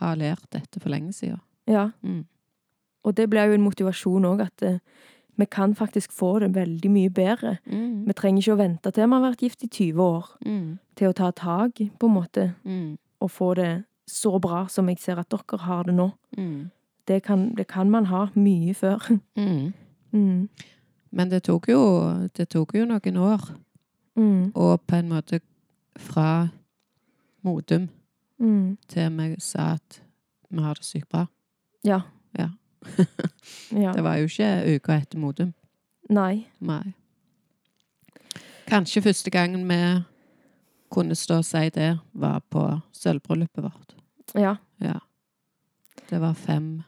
ha 0.00 0.14
lært 0.18 0.50
dette 0.50 0.80
for 0.80 0.90
lenge 0.90 1.12
siden. 1.12 1.40
ja. 1.70 1.90
Mm. 2.02 2.24
Og 3.04 3.14
det 3.16 3.28
blir 3.30 3.46
jo 3.50 3.52
en 3.58 3.62
motivasjon 3.66 4.24
òg, 4.24 4.40
at 4.46 4.62
eh, 4.62 4.78
vi 5.36 5.44
kan 5.50 5.74
faktisk 5.74 6.12
få 6.12 6.38
det 6.40 6.52
veldig 6.54 6.90
mye 6.90 7.10
bedre. 7.10 7.56
Mm. 7.66 8.06
Vi 8.06 8.12
trenger 8.12 8.42
ikke 8.42 8.54
å 8.54 8.60
vente 8.62 8.90
til 8.92 9.06
vi 9.08 9.12
har 9.16 9.24
vært 9.30 9.42
gift 9.42 9.64
i 9.64 9.68
20 9.68 10.00
år, 10.02 10.24
Mm. 10.46 10.78
til 10.96 11.08
å 11.08 11.14
ta 11.14 11.30
tak, 11.30 11.74
på 11.98 12.06
en 12.06 12.14
måte, 12.14 12.54
Mm. 12.64 12.96
og 13.20 13.30
få 13.30 13.54
det 13.56 13.84
så 14.06 14.38
bra 14.40 14.66
som 14.68 14.86
jeg 14.88 14.98
ser 14.98 15.18
at 15.18 15.28
dere 15.30 15.58
har 15.58 15.82
det 15.84 15.94
nå. 15.94 16.12
Mm. 16.36 16.70
Det 17.06 17.22
kan, 17.22 17.54
det 17.54 17.66
kan 17.68 17.90
man 17.90 18.06
ha 18.06 18.26
mye 18.34 18.74
før. 18.74 18.98
Mm. 19.36 19.72
Mm. 20.12 20.48
Men 21.12 21.28
det 21.30 21.42
tok 21.44 21.66
jo, 21.68 22.28
det 22.36 22.48
tok 22.48 22.74
jo 22.74 22.84
noen 22.86 23.16
år, 23.16 23.40
og 24.54 24.80
på 24.86 24.96
en 24.96 25.08
måte 25.08 25.40
fra 25.98 26.48
Modum 27.42 27.88
til 28.88 29.10
vi 29.10 29.36
sa 29.38 29.72
at 29.74 30.00
vi 30.50 30.62
har 30.62 30.74
det 30.74 30.84
sykt 30.84 31.08
bra. 31.10 31.26
Ja. 31.84 32.00
Ja. 32.38 32.48
Ja. 33.84 33.92
Det 33.92 34.02
var 34.04 34.18
jo 34.20 34.28
ikke 34.28 34.76
uka 34.76 34.98
etter 34.98 35.18
Modum. 35.18 35.54
Nei. 36.10 36.46
Nei. 36.58 36.94
Kanskje 38.68 39.02
første 39.04 39.30
gangen 39.30 39.66
vi 39.68 39.80
kunne 40.94 41.16
stå 41.18 41.40
og 41.42 41.46
si 41.46 41.68
det, 41.74 41.98
var 42.12 42.40
på 42.50 42.62
sølvbryllupet 42.92 43.64
vårt. 43.64 43.94
Ja. 44.34 44.56
Ja. 44.78 44.98
Det 46.08 46.20
var 46.20 46.34
fem 46.34 46.82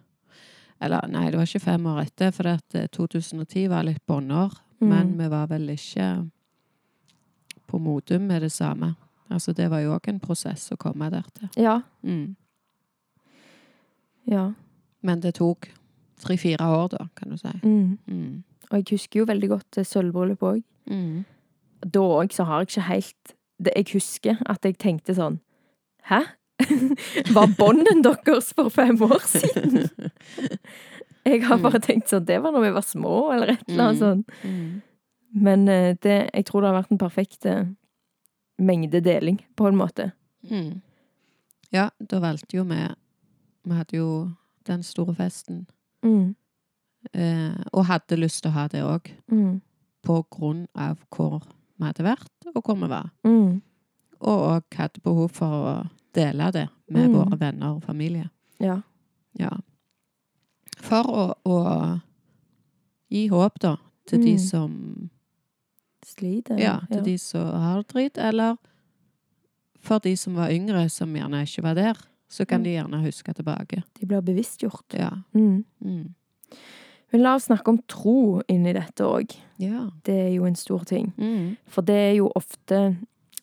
Eller 0.80 1.06
nei, 1.08 1.30
det 1.30 1.38
var 1.38 1.48
ikke 1.48 1.64
fem 1.64 1.86
år 1.88 2.02
etter, 2.02 2.30
for 2.36 2.50
at 2.50 2.74
eh, 2.76 2.88
2010 2.92 3.68
var 3.72 3.86
litt 3.86 4.02
båndår. 4.06 4.52
Mm. 4.80 4.88
Men 4.90 5.12
vi 5.16 5.28
var 5.32 5.46
vel 5.48 5.70
ikke 5.72 6.08
på 7.66 7.78
Modum 7.80 8.26
med 8.28 8.42
det 8.42 8.52
samme. 8.52 8.94
Altså, 9.30 9.52
det 9.52 9.70
var 9.70 9.80
jo 9.80 9.94
òg 9.94 10.08
en 10.08 10.20
prosess 10.20 10.68
å 10.72 10.76
komme 10.76 11.08
der 11.10 11.24
til. 11.32 11.48
Ja. 11.56 11.80
Mm. 12.02 12.36
Ja. 14.28 14.50
Men 15.00 15.24
det 15.24 15.38
tok 15.40 15.70
tre-fire 16.22 16.64
år, 16.64 16.88
da, 16.94 17.06
kan 17.16 17.30
du 17.30 17.36
si. 17.40 17.52
Mm. 17.62 17.98
Mm. 18.06 18.44
Og 18.70 18.76
jeg 18.78 18.86
husker 18.90 19.20
jo 19.20 19.26
veldig 19.28 19.48
godt 19.52 19.78
sølvbryllupet 19.86 20.48
òg. 20.48 20.62
Mm. 20.90 21.24
Da 21.86 22.00
òg 22.00 22.32
så 22.32 22.44
har 22.48 22.62
jeg 22.62 22.68
ikke 22.70 22.86
helt 22.88 23.34
det, 23.58 23.72
Jeg 23.76 23.86
husker 23.92 24.36
at 24.46 24.64
jeg 24.64 24.76
tenkte 24.78 25.14
sånn 25.16 25.38
Hæ? 26.08 26.22
Var 27.36 27.50
bånden 27.58 28.02
deres 28.04 28.52
for 28.56 28.68
fem 28.72 28.96
år 29.02 29.20
siden? 29.28 29.88
Jeg 31.26 31.42
har 31.44 31.58
bare 31.58 31.80
tenkt 31.82 32.08
sånn 32.12 32.24
Det 32.28 32.38
var 32.42 32.52
når 32.54 32.62
vi 32.68 32.70
var 32.76 32.84
små, 32.86 33.14
eller 33.34 33.54
et 33.56 33.64
eller 33.68 33.88
annet 33.88 33.96
Mm. 33.96 34.04
sånt. 34.04 34.30
Mm. 34.44 34.82
Men 35.46 35.68
eh, 35.68 35.96
det, 36.02 36.30
jeg 36.32 36.44
tror 36.46 36.62
det 36.62 36.68
har 36.70 36.76
vært 36.78 36.92
en 36.94 37.00
perfekt 37.02 37.46
eh, 37.50 37.64
mengdedeling, 38.62 39.40
på 39.58 39.66
en 39.68 39.76
måte. 39.76 40.10
Mm. 40.48 40.80
Ja, 41.74 41.88
da 42.00 42.20
valgte 42.22 42.56
jo 42.56 42.64
vi 42.64 42.78
Vi 43.66 43.74
hadde 43.74 43.96
jo 43.98 44.10
den 44.66 44.82
store 44.86 45.14
festen. 45.18 45.66
Mm. 46.04 46.34
Eh, 47.14 47.54
og 47.72 47.84
hadde 47.86 48.16
lyst 48.18 48.42
til 48.42 48.50
å 48.50 48.54
ha 48.54 48.66
det 48.68 48.82
òg, 48.82 49.10
Mm. 49.30 49.60
på 50.02 50.24
grunn 50.30 50.66
av 50.74 50.98
hvor 51.10 51.42
vi 51.78 51.84
hadde 51.84 52.04
vært, 52.04 52.30
og 52.54 52.62
hvor 52.64 52.74
vi 52.76 52.88
var. 52.88 53.10
Mm. 53.24 53.62
Og 54.20 54.42
òg 54.56 54.62
hadde 54.76 55.00
behov 55.02 55.30
for 55.30 55.46
å 55.46 55.90
dele 56.14 56.50
det 56.52 56.68
med 56.90 57.10
Mm. 57.10 57.14
våre 57.14 57.38
venner 57.38 57.74
og 57.76 57.82
familie. 57.82 58.30
Ja. 58.60 58.80
Ja. 59.38 59.50
For 60.80 61.02
å, 61.04 61.34
å 61.44 62.00
gi 63.10 63.28
håp, 63.28 63.58
da, 63.60 63.76
til 64.06 64.20
de 64.22 64.32
Mm. 64.34 64.38
som 64.38 65.10
Sliter. 66.04 66.58
Ja, 66.60 66.80
til 66.90 67.02
de 67.02 67.18
som 67.18 67.40
har 67.60 67.82
det 67.82 67.88
drit, 67.88 68.18
eller 68.18 68.56
for 69.80 69.98
de 69.98 70.14
som 70.16 70.34
var 70.34 70.50
yngre, 70.50 70.88
som 70.90 71.12
gjerne 71.14 71.42
ikke 71.42 71.62
var 71.62 71.74
der. 71.74 71.94
Så 72.28 72.44
kan 72.46 72.60
Mm. 72.60 72.64
de 72.64 72.70
gjerne 72.70 73.04
huske 73.04 73.32
tilbake. 73.34 73.82
De 74.00 74.06
blir 74.06 74.20
bevisstgjort. 74.20 74.94
Ja. 74.94 75.10
Mm. 75.34 75.64
Mm. 75.84 76.14
Men 77.12 77.22
la 77.22 77.34
oss 77.36 77.44
snakke 77.46 77.68
om 77.68 77.78
tro 77.88 78.42
inni 78.48 78.72
dette 78.72 79.04
òg. 79.04 79.36
Ja. 79.58 79.90
Det 80.04 80.14
er 80.14 80.32
jo 80.34 80.44
en 80.44 80.54
stor 80.56 80.84
ting. 80.84 81.12
Mm. 81.18 81.56
For 81.66 81.82
det 81.82 81.94
er 81.94 82.14
jo 82.16 82.32
ofte, 82.34 82.96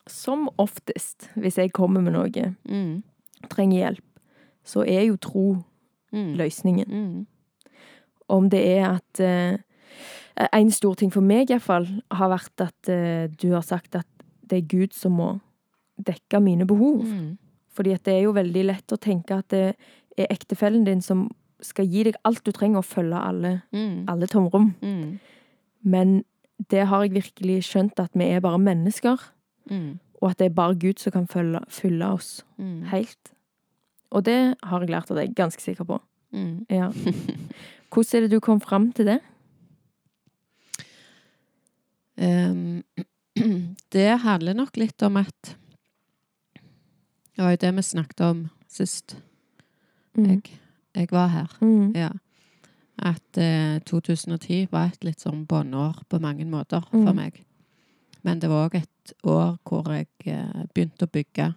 som 0.07 0.49
oftest, 0.59 1.29
hvis 1.35 1.55
jeg 1.57 1.71
kommer 1.71 2.01
med 2.01 2.13
noe, 2.13 2.55
Mm. 2.65 3.03
trenger 3.49 3.77
hjelp, 3.79 4.03
så 4.65 4.83
er 4.87 5.05
jo 5.07 5.15
tro 5.17 5.63
Mm. 6.11 6.35
løsningen. 6.37 6.87
Mm. 6.87 7.25
Om 8.29 8.49
det 8.49 8.67
er 8.77 8.85
at 8.99 9.19
eh, 9.19 9.57
En 10.53 10.71
stor 10.71 10.95
ting 10.95 11.11
for 11.11 11.21
meg 11.21 11.47
iallfall 11.51 12.01
har 12.11 12.29
vært 12.29 12.59
at 12.59 12.89
eh, 12.89 13.27
du 13.27 13.51
har 13.53 13.61
sagt 13.61 13.95
at 13.95 14.07
det 14.47 14.57
er 14.63 14.67
Gud 14.67 14.91
som 14.93 15.11
må 15.11 15.39
dekke 16.03 16.41
mine 16.41 16.65
behov. 16.65 17.03
Mm. 17.05 17.37
Fordi 17.73 17.95
det 18.03 18.13
er 18.13 18.21
jo 18.27 18.33
veldig 18.33 18.65
lett 18.65 18.93
å 18.93 18.97
tenke 19.01 19.37
at 19.39 19.47
det 19.49 19.75
er 20.17 20.27
ektefellen 20.29 20.83
din 20.85 21.01
som 21.01 21.29
skal 21.63 21.85
gi 21.87 22.03
deg 22.03 22.15
alt 22.25 22.43
du 22.43 22.51
trenger, 22.51 22.77
og 22.83 22.85
følge 22.85 23.17
alle, 23.17 23.61
Mm. 23.73 24.05
alle 24.09 24.27
tomrom. 24.27 24.75
Mm. 24.81 25.19
Men 25.83 26.23
det 26.69 26.87
har 26.87 27.03
jeg 27.03 27.13
virkelig 27.13 27.63
skjønt, 27.63 27.99
at 27.99 28.11
vi 28.13 28.25
er 28.25 28.39
bare 28.41 28.59
mennesker, 28.59 29.17
Mm. 29.69 29.99
og 30.21 30.29
at 30.31 30.37
det 30.37 30.45
er 30.45 30.53
bare 30.53 30.75
Gud 30.75 30.99
som 30.99 31.11
kan 31.11 31.27
følge, 31.27 31.61
fylle 31.69 32.05
oss 32.13 32.43
Mm. 32.59 32.83
helt. 32.85 33.31
Og 34.11 34.23
det 34.25 34.55
har 34.63 34.79
jeg 34.81 34.89
lært 34.89 35.09
av 35.11 35.17
deg, 35.17 35.33
ganske 35.35 35.59
sikker 35.61 35.85
på. 35.85 35.99
Mm. 36.33 36.65
Ja. 36.69 36.89
Hvordan 37.91 38.15
er 38.15 38.21
det 38.27 38.31
du 38.31 38.39
kom 38.39 38.59
fram 38.59 38.91
til 38.93 39.05
det? 39.05 39.19
Um, 42.17 42.83
det 43.91 44.19
handler 44.21 44.53
nok 44.53 44.77
litt 44.77 45.01
om 45.03 45.17
at 45.17 45.55
Det 47.35 47.41
var 47.43 47.51
jo 47.51 47.57
det 47.61 47.71
vi 47.75 47.81
snakket 47.81 48.21
om 48.21 48.49
sist 48.67 49.15
Mm. 50.15 50.25
jeg, 50.29 50.59
jeg 50.95 51.07
var 51.11 51.27
her. 51.27 51.47
Mm. 51.61 51.95
Ja. 51.95 52.09
At 52.99 53.37
eh, 53.37 53.79
2010 53.79 54.67
var 54.71 54.85
et 54.91 55.03
litt 55.03 55.19
sånn 55.19 55.47
båndår 55.47 56.03
på 56.09 56.19
mange 56.21 56.45
måter 56.45 56.83
for 56.91 57.09
Mm. 57.09 57.15
meg. 57.15 57.45
Men 58.23 58.39
det 58.39 58.49
var 58.49 58.69
òg 58.69 58.75
et 58.75 59.13
år 59.23 59.57
hvor 59.65 59.89
jeg 59.91 60.07
eh, 60.25 60.65
begynte 60.75 61.05
å 61.07 61.11
bygge 61.11 61.55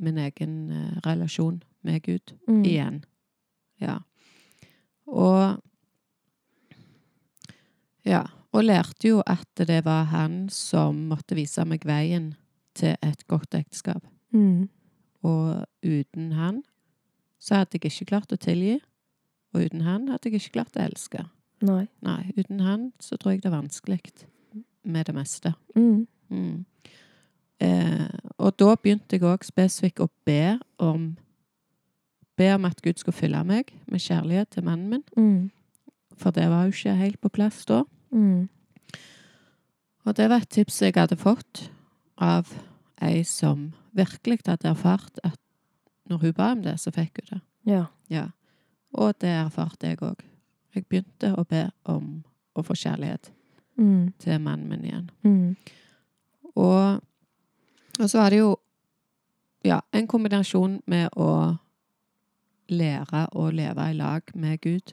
min 0.00 0.16
egen 0.18 0.70
eh, 0.72 1.00
relasjon 1.04 1.62
med 1.84 2.02
Gud 2.02 2.32
Mm. 2.48 2.64
igjen. 2.64 3.04
Ja. 3.80 3.98
Og 5.06 5.60
Ja. 8.04 8.22
Og 8.52 8.64
lærte 8.64 9.08
jo 9.08 9.22
at 9.26 9.46
det 9.56 9.84
var 9.84 10.04
han 10.04 10.48
som 10.50 11.08
måtte 11.08 11.34
vise 11.34 11.64
meg 11.64 11.84
veien 11.84 12.34
til 12.74 12.96
et 13.02 13.26
godt 13.28 13.54
ekteskap. 13.54 14.02
Mm. 14.32 14.68
Og 15.22 15.66
uten 15.84 16.32
han 16.32 16.62
så 17.42 17.60
hadde 17.60 17.78
jeg 17.78 17.90
ikke 17.90 18.10
klart 18.14 18.34
å 18.34 18.40
tilgi. 18.40 18.78
Og 19.52 19.66
uten 19.66 19.82
han 19.86 20.08
hadde 20.08 20.30
jeg 20.30 20.40
ikke 20.40 20.56
klart 20.58 20.78
å 20.78 20.84
elske. 20.84 21.24
Nei. 21.62 21.86
Nei, 22.02 22.32
uten 22.38 22.62
han 22.62 22.90
så 23.02 23.18
tror 23.18 23.34
jeg 23.34 23.42
det 23.42 23.50
er 23.50 23.58
vanskelig 23.58 24.00
med 24.82 25.06
det 25.06 25.14
meste. 25.14 25.54
Mm. 25.76 26.06
Mm. 26.30 26.64
Eh, 27.62 28.08
og 28.38 28.56
da 28.58 28.74
begynte 28.74 29.18
jeg 29.18 29.26
òg 29.26 29.44
spesifikt 29.46 30.02
å 30.02 30.10
be 30.26 30.58
om 30.82 31.12
Be 32.32 32.46
om 32.54 32.64
at 32.64 32.78
Gud 32.80 32.96
skulle 32.96 33.12
fylle 33.14 33.42
meg 33.44 33.74
med 33.86 34.00
kjærlighet 34.00 34.54
til 34.54 34.64
mannen 34.64 34.88
min. 34.88 35.02
Mm. 35.20 35.50
For 36.16 36.32
det 36.32 36.46
var 36.48 36.64
jo 36.64 36.72
ikke 36.72 36.94
helt 36.96 37.20
på 37.20 37.28
plass 37.28 37.58
da. 37.68 37.82
Mm. 38.08 38.48
Og 40.08 40.16
det 40.16 40.30
var 40.30 40.40
et 40.40 40.48
tips 40.48 40.80
jeg 40.80 40.96
hadde 40.96 41.18
fått 41.20 41.66
av 42.16 42.48
ei 43.02 43.22
som 43.26 43.72
virkelig 43.96 44.40
hadde 44.46 44.70
erfart 44.70 45.18
at 45.24 45.38
når 46.10 46.18
hun 46.22 46.32
ba 46.36 46.50
om 46.52 46.62
det, 46.64 46.76
så 46.80 46.90
fikk 46.94 47.20
hun 47.22 47.28
det. 47.36 47.40
Ja. 47.72 47.84
Ja. 48.10 48.26
Og 48.94 49.14
det 49.20 49.30
erfarte 49.30 49.86
jeg 49.92 50.00
òg. 50.02 50.20
Jeg 50.74 50.86
begynte 50.88 51.34
å 51.38 51.44
be 51.48 51.66
om 51.84 52.22
å 52.56 52.62
få 52.64 52.74
kjærlighet 52.78 53.30
Mm. 53.78 54.12
til 54.20 54.38
mannen 54.40 54.68
min 54.68 54.82
igjen. 54.84 55.06
Mm. 55.24 55.56
Og, 56.56 57.00
og 58.00 58.10
så 58.10 58.18
var 58.18 58.30
det 58.30 58.38
jo 58.42 58.50
ja, 59.64 59.78
en 59.96 60.06
kombinasjon 60.06 60.74
med 60.86 61.08
å 61.16 61.56
lære 62.68 63.22
å 63.32 63.46
leve 63.50 63.86
i 63.90 63.96
lag 63.96 64.28
med 64.34 64.60
Gud, 64.60 64.92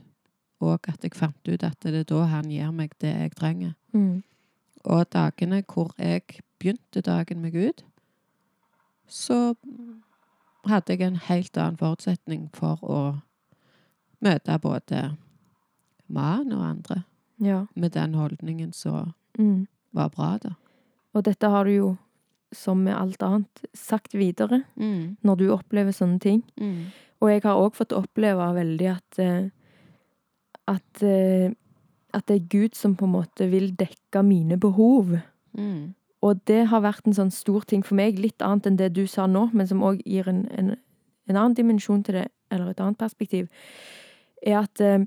og 0.63 0.88
at 0.88 1.04
jeg 1.04 1.15
fant 1.15 1.48
ut 1.52 1.63
at 1.63 1.76
det 1.84 1.93
er 2.02 2.08
da 2.08 2.24
han 2.32 2.50
gir 2.52 2.72
meg 2.72 2.95
det 3.04 3.12
jeg 3.13 3.36
trenger. 3.36 3.74
Mm. 3.93 4.24
Og 4.86 5.06
dagene 5.12 5.62
hvor 5.67 5.91
jeg 6.00 6.24
begynte 6.60 7.02
dagen 7.04 7.41
med 7.43 7.52
Gud, 7.56 7.84
så 9.10 9.56
hadde 10.69 10.93
jeg 10.95 11.02
en 11.08 11.15
helt 11.30 11.58
annen 11.58 11.78
forutsetning 11.80 12.50
for 12.56 12.80
å 12.84 13.00
møte 14.24 14.58
både 14.62 15.04
mannen 16.10 16.54
og 16.58 16.65
andre 16.65 17.04
Ja. 17.39 17.65
med 17.76 17.91
den 17.93 18.13
holdningen 18.13 18.74
som 18.74 19.13
Mm. 19.38 19.67
var 19.93 20.10
bra, 20.10 20.38
da. 20.38 20.50
Og 21.15 21.24
dette 21.24 21.50
har 21.50 21.63
du 21.65 21.72
jo, 21.72 21.98
som 22.54 22.84
med 22.84 22.93
alt 22.95 23.24
annet, 23.24 23.65
sagt 23.74 24.13
videre 24.13 24.63
Mm. 24.78 25.17
når 25.24 25.38
du 25.38 25.50
opplever 25.50 25.91
sånne 25.91 26.19
ting. 26.19 26.43
Mm. 26.60 26.86
Og 27.22 27.30
jeg 27.30 27.41
har 27.43 27.56
òg 27.56 27.74
fått 27.76 27.93
oppleve 27.93 28.54
veldig 28.54 28.95
at 28.95 29.19
eh, 29.19 29.50
at, 30.67 31.02
eh, 31.04 31.52
at 32.13 32.26
det 32.28 32.36
er 32.41 32.48
Gud 32.48 32.76
som 32.76 32.95
på 32.95 33.06
en 33.06 33.12
måte 33.12 33.50
vil 33.50 33.72
dekke 33.76 34.24
mine 34.24 34.58
behov. 34.60 35.19
Mm. 35.58 35.95
Og 36.21 36.41
det 36.45 36.67
har 36.67 36.82
vært 36.82 37.08
en 37.08 37.13
sånn 37.13 37.32
stor 37.32 37.62
ting 37.67 37.84
for 37.86 37.95
meg, 37.95 38.19
litt 38.19 38.41
annet 38.41 38.67
enn 38.67 38.77
det 38.77 38.93
du 38.93 39.05
sa 39.08 39.25
nå, 39.27 39.49
men 39.53 39.67
som 39.67 39.82
òg 39.82 40.01
gir 40.05 40.27
en, 40.27 40.47
en, 40.51 40.75
en 41.29 41.36
annen 41.36 41.55
dimensjon 41.55 42.03
til 42.03 42.13
det, 42.19 42.25
eller 42.51 42.69
et 42.73 42.79
annet 42.84 42.97
perspektiv, 42.97 43.47
er 44.45 44.58
at 44.63 44.82
eh, 44.82 45.05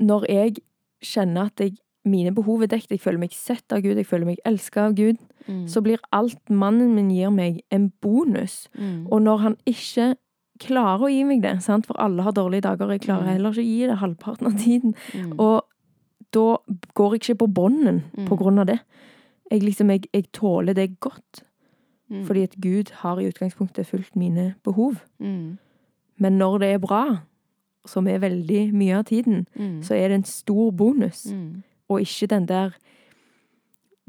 når 0.00 0.24
jeg 0.30 0.56
kjenner 1.04 1.50
at 1.50 1.60
jeg, 1.60 1.76
mine 2.08 2.32
behov 2.34 2.62
er 2.64 2.70
dekket, 2.72 2.94
jeg 2.96 3.02
føler 3.04 3.20
meg 3.20 3.34
sett 3.36 3.72
av 3.76 3.82
Gud, 3.84 3.98
jeg 4.00 4.08
føler 4.08 4.30
meg 4.30 4.40
elska 4.48 4.86
av 4.88 4.96
Gud, 4.96 5.18
Mm. 5.48 5.64
så 5.68 5.80
blir 5.82 5.98
alt 6.12 6.50
mannen 6.52 6.94
min 6.94 7.08
gir 7.10 7.30
meg, 7.32 7.62
en 7.72 7.88
bonus. 8.04 8.68
Mm. 8.78 9.06
Og 9.10 9.22
når 9.22 9.36
han 9.40 9.56
ikke 9.66 10.14
klarer 10.60 11.00
å 11.06 11.10
gi 11.10 11.24
meg 11.24 11.40
det, 11.42 11.62
sant? 11.64 11.86
for 11.86 11.96
alle 11.98 12.22
har 12.22 12.32
dårlige 12.32 12.60
dager, 12.62 12.90
jeg 12.92 13.00
klarer 13.00 13.24
Mm. 13.24 13.32
heller 13.32 13.50
ikke 13.50 13.64
å 13.64 13.64
gi 13.64 13.86
det 13.86 13.96
halvparten 13.98 14.46
av 14.46 14.52
tiden, 14.60 14.94
Mm. 15.14 15.40
og 15.40 15.64
da 16.32 16.56
går 16.94 17.12
jeg 17.14 17.20
ikke 17.20 17.38
på 17.38 17.52
bånden 17.54 18.02
Mm. 18.16 18.28
på 18.28 18.36
grunn 18.38 18.58
av 18.60 18.66
det. 18.66 18.80
Jeg, 19.50 19.62
liksom, 19.62 19.90
jeg, 19.90 20.02
jeg 20.14 20.32
tåler 20.32 20.72
det 20.72 21.00
godt, 21.00 21.44
Mm. 22.10 22.24
fordi 22.26 22.42
at 22.42 22.54
Gud 22.62 22.90
har 22.92 23.18
i 23.20 23.28
utgangspunktet 23.28 23.86
fulgt 23.86 24.16
mine 24.16 24.54
behov. 24.64 24.94
Mm. 25.20 25.58
Men 26.18 26.32
når 26.38 26.58
det 26.58 26.68
er 26.68 26.78
bra, 26.78 27.16
som 27.86 28.06
er 28.08 28.18
veldig 28.18 28.74
mye 28.74 28.96
av 28.98 29.04
tiden, 29.04 29.46
Mm. 29.56 29.82
så 29.82 29.94
er 29.94 30.08
det 30.08 30.14
en 30.14 30.24
stor 30.24 30.70
bonus, 30.70 31.26
Mm. 31.32 31.62
og 31.88 32.00
ikke 32.00 32.26
den 32.26 32.46
der 32.46 32.70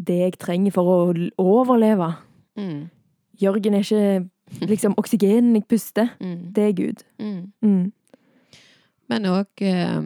det 0.07 0.17
jeg 0.19 0.33
trenger 0.39 0.71
for 0.71 0.83
å 1.13 1.29
overleve. 1.37 2.15
Mm. 2.57 2.89
Jørgen 3.41 3.73
er 3.73 3.79
ikke 3.79 4.29
liksom 4.67 4.93
oksygenen 5.01 5.53
jeg 5.55 5.67
puster. 5.67 6.07
Mm. 6.19 6.53
Det 6.53 6.63
er 6.63 6.73
Gud. 6.73 7.03
Men 9.07 9.25
òg 9.25 9.45
eh, 9.61 10.01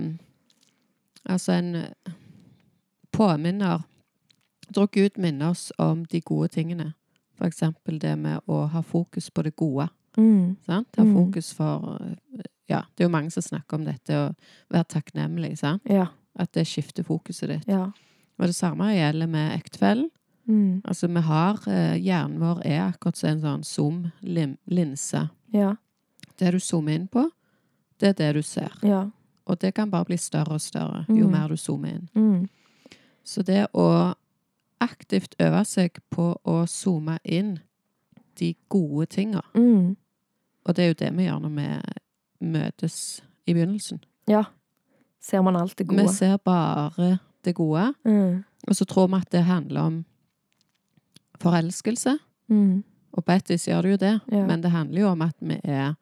Altså 1.29 1.51
en 1.53 1.75
påminner 3.11 3.79
Tror 4.75 4.87
Gud 4.91 5.17
minner 5.17 5.49
oss 5.53 5.71
om 5.79 6.03
de 6.11 6.19
gode 6.21 6.49
tingene. 6.51 6.93
For 7.37 7.47
eksempel 7.47 7.99
det 7.99 8.17
med 8.19 8.41
å 8.47 8.65
ha 8.71 8.81
fokus 8.83 9.29
på 9.31 9.43
det 9.43 9.55
gode. 9.55 9.87
Mm. 10.17 10.57
Sant? 10.65 10.87
Ha 10.97 11.03
Mm. 11.03 11.13
fokus 11.15 11.53
for 11.53 11.99
Ja, 12.67 12.81
det 12.95 13.03
er 13.03 13.07
jo 13.07 13.11
mange 13.13 13.31
som 13.31 13.43
snakker 13.43 13.75
om 13.77 13.83
dette, 13.85 14.09
å 14.09 14.35
være 14.71 14.87
takknemlig. 14.87 15.57
Sant? 15.57 15.81
Ja. 15.85 16.07
At 16.37 16.51
det 16.53 16.65
skifter 16.67 17.03
fokuset 17.03 17.47
ditt. 17.49 17.67
Ja. 17.67 17.91
Og 18.39 18.47
det 18.47 18.55
samme 18.55 18.85
gjelder 18.95 19.27
med 19.27 19.53
ektefellen. 19.59 20.09
Mm. 20.47 20.81
Altså, 20.83 21.07
vi 21.07 21.21
har 21.21 21.59
eh, 21.67 21.95
Hjernen 22.01 22.39
vår 22.39 22.61
er 22.65 22.91
akkurat 22.91 23.15
som 23.15 23.29
en 23.29 23.41
sånn 23.41 23.63
zoom-linse. 23.63 25.29
Ja. 25.53 25.75
Det 26.37 26.51
du 26.51 26.59
zoomer 26.59 26.95
inn 26.95 27.07
på, 27.07 27.29
det 27.99 28.09
er 28.09 28.13
det 28.13 28.33
du 28.33 28.41
ser. 28.43 28.71
Ja. 28.83 29.05
Og 29.47 29.59
det 29.59 29.73
kan 29.75 29.89
bare 29.91 30.05
bli 30.05 30.17
større 30.17 30.53
og 30.57 30.61
større 30.61 31.05
jo 31.07 31.27
Mm. 31.27 31.31
mer 31.31 31.47
du 31.47 31.55
zoomer 31.57 31.89
inn. 31.93 32.09
Mm. 32.15 32.49
Så 33.23 33.43
det 33.43 33.67
å 33.73 34.15
aktivt 34.81 35.35
øve 35.39 35.65
seg 35.65 35.99
på 36.11 36.35
å 36.45 36.65
zoome 36.67 37.19
inn 37.23 37.59
de 38.39 38.55
gode 38.69 39.05
tinga, 39.07 39.41
Mm. 39.55 39.95
og 40.65 40.75
det 40.75 40.83
er 40.83 40.87
jo 40.87 40.93
det 41.05 41.13
vi 41.17 41.23
gjør 41.25 41.39
når 41.41 41.55
vi 41.55 42.47
møtes 42.51 43.21
i 43.47 43.53
begynnelsen. 43.53 43.99
Ja. 44.27 44.43
Ser 45.19 45.41
man 45.41 45.55
alt 45.55 45.75
det 45.77 45.87
gode? 45.87 46.01
Vi 46.01 46.07
ser 46.13 46.37
bare 46.37 47.19
det 47.43 47.55
gode, 47.55 47.93
Mm. 48.05 48.43
og 48.67 48.75
så 48.75 48.85
tror 48.85 49.07
vi 49.07 49.15
at 49.15 49.29
det 49.31 49.43
handler 49.43 49.81
om 49.81 50.05
forelskelse. 51.39 52.17
Mm. 52.49 52.83
Og 53.13 53.25
på 53.25 53.31
et 53.31 53.49
vis 53.49 53.67
gjør 53.67 53.81
det 53.81 53.91
jo 53.91 53.97
det, 53.97 54.21
Ja. 54.31 54.45
men 54.45 54.61
det 54.61 54.71
handler 54.71 55.01
jo 55.01 55.07
om 55.07 55.21
at 55.21 55.35
vi 55.41 55.59
er 55.63 55.95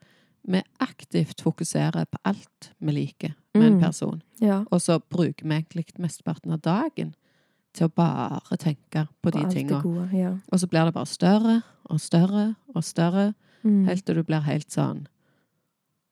vi 0.45 0.61
aktivt 0.81 1.41
fokuserer 1.41 2.05
på 2.05 2.17
alt 2.25 2.71
vi 2.81 2.91
liker 2.91 3.33
med 3.53 3.63
en 3.65 3.73
Mm. 3.77 3.81
person. 3.81 4.21
Ja. 4.41 4.65
Og 4.71 4.81
så 4.81 4.99
bruker 4.99 5.43
vi 5.47 5.49
egentlig 5.55 5.85
mesteparten 5.97 6.51
av 6.51 6.61
dagen 6.61 7.15
til 7.73 7.87
å 7.87 7.91
bare 7.95 8.57
tenke 8.57 9.07
på 9.21 9.31
På 9.31 9.31
de 9.31 9.43
tinga. 9.51 9.81
Ja. 10.13 10.31
Og 10.51 10.59
så 10.59 10.67
blir 10.69 10.85
det 10.85 10.93
bare 10.93 11.05
større 11.09 11.61
og 11.89 11.99
større 11.99 12.55
og 12.75 12.83
større, 12.83 13.33
Mm. 13.63 13.85
helt 13.87 14.05
til 14.05 14.15
du 14.15 14.23
blir 14.23 14.41
helt 14.41 14.67
sånn 14.69 15.07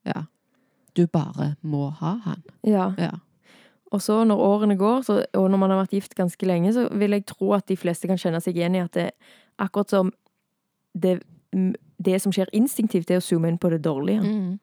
Ja. 0.06 0.24
Du 0.96 1.06
bare 1.08 1.56
må 1.64 1.90
ha 1.92 2.16
han. 2.24 2.44
ja. 2.64 2.94
Ja. 2.98 3.12
Og 3.92 4.00
så 4.02 4.24
når 4.24 4.38
årene 4.40 4.78
går, 4.78 5.02
så, 5.04 5.26
og 5.34 5.50
når 5.52 5.58
man 5.60 5.70
har 5.70 5.78
vært 5.86 5.92
gift 5.92 6.16
ganske 6.16 6.46
lenge, 6.48 6.72
så 6.74 6.88
vil 6.98 7.12
jeg 7.12 7.26
tro 7.26 7.52
at 7.54 7.66
de 7.68 7.76
fleste 7.76 8.08
kan 8.08 8.16
kjenne 8.18 8.42
seg 8.42 8.56
igjen 8.56 8.76
i 8.76 8.80
at 8.80 8.92
det 8.94 9.12
akkurat 9.60 9.90
som 9.90 10.14
det, 10.98 11.22
det 12.02 12.22
som 12.22 12.32
skjer 12.32 12.48
instinktivt, 12.54 13.06
det 13.08 13.16
er 13.16 13.20
å 13.20 13.22
zoome 13.22 13.50
inn 13.50 13.58
på 13.58 13.70
det 13.70 13.82
dårlige. 13.84 14.22
Mm. 14.24 14.60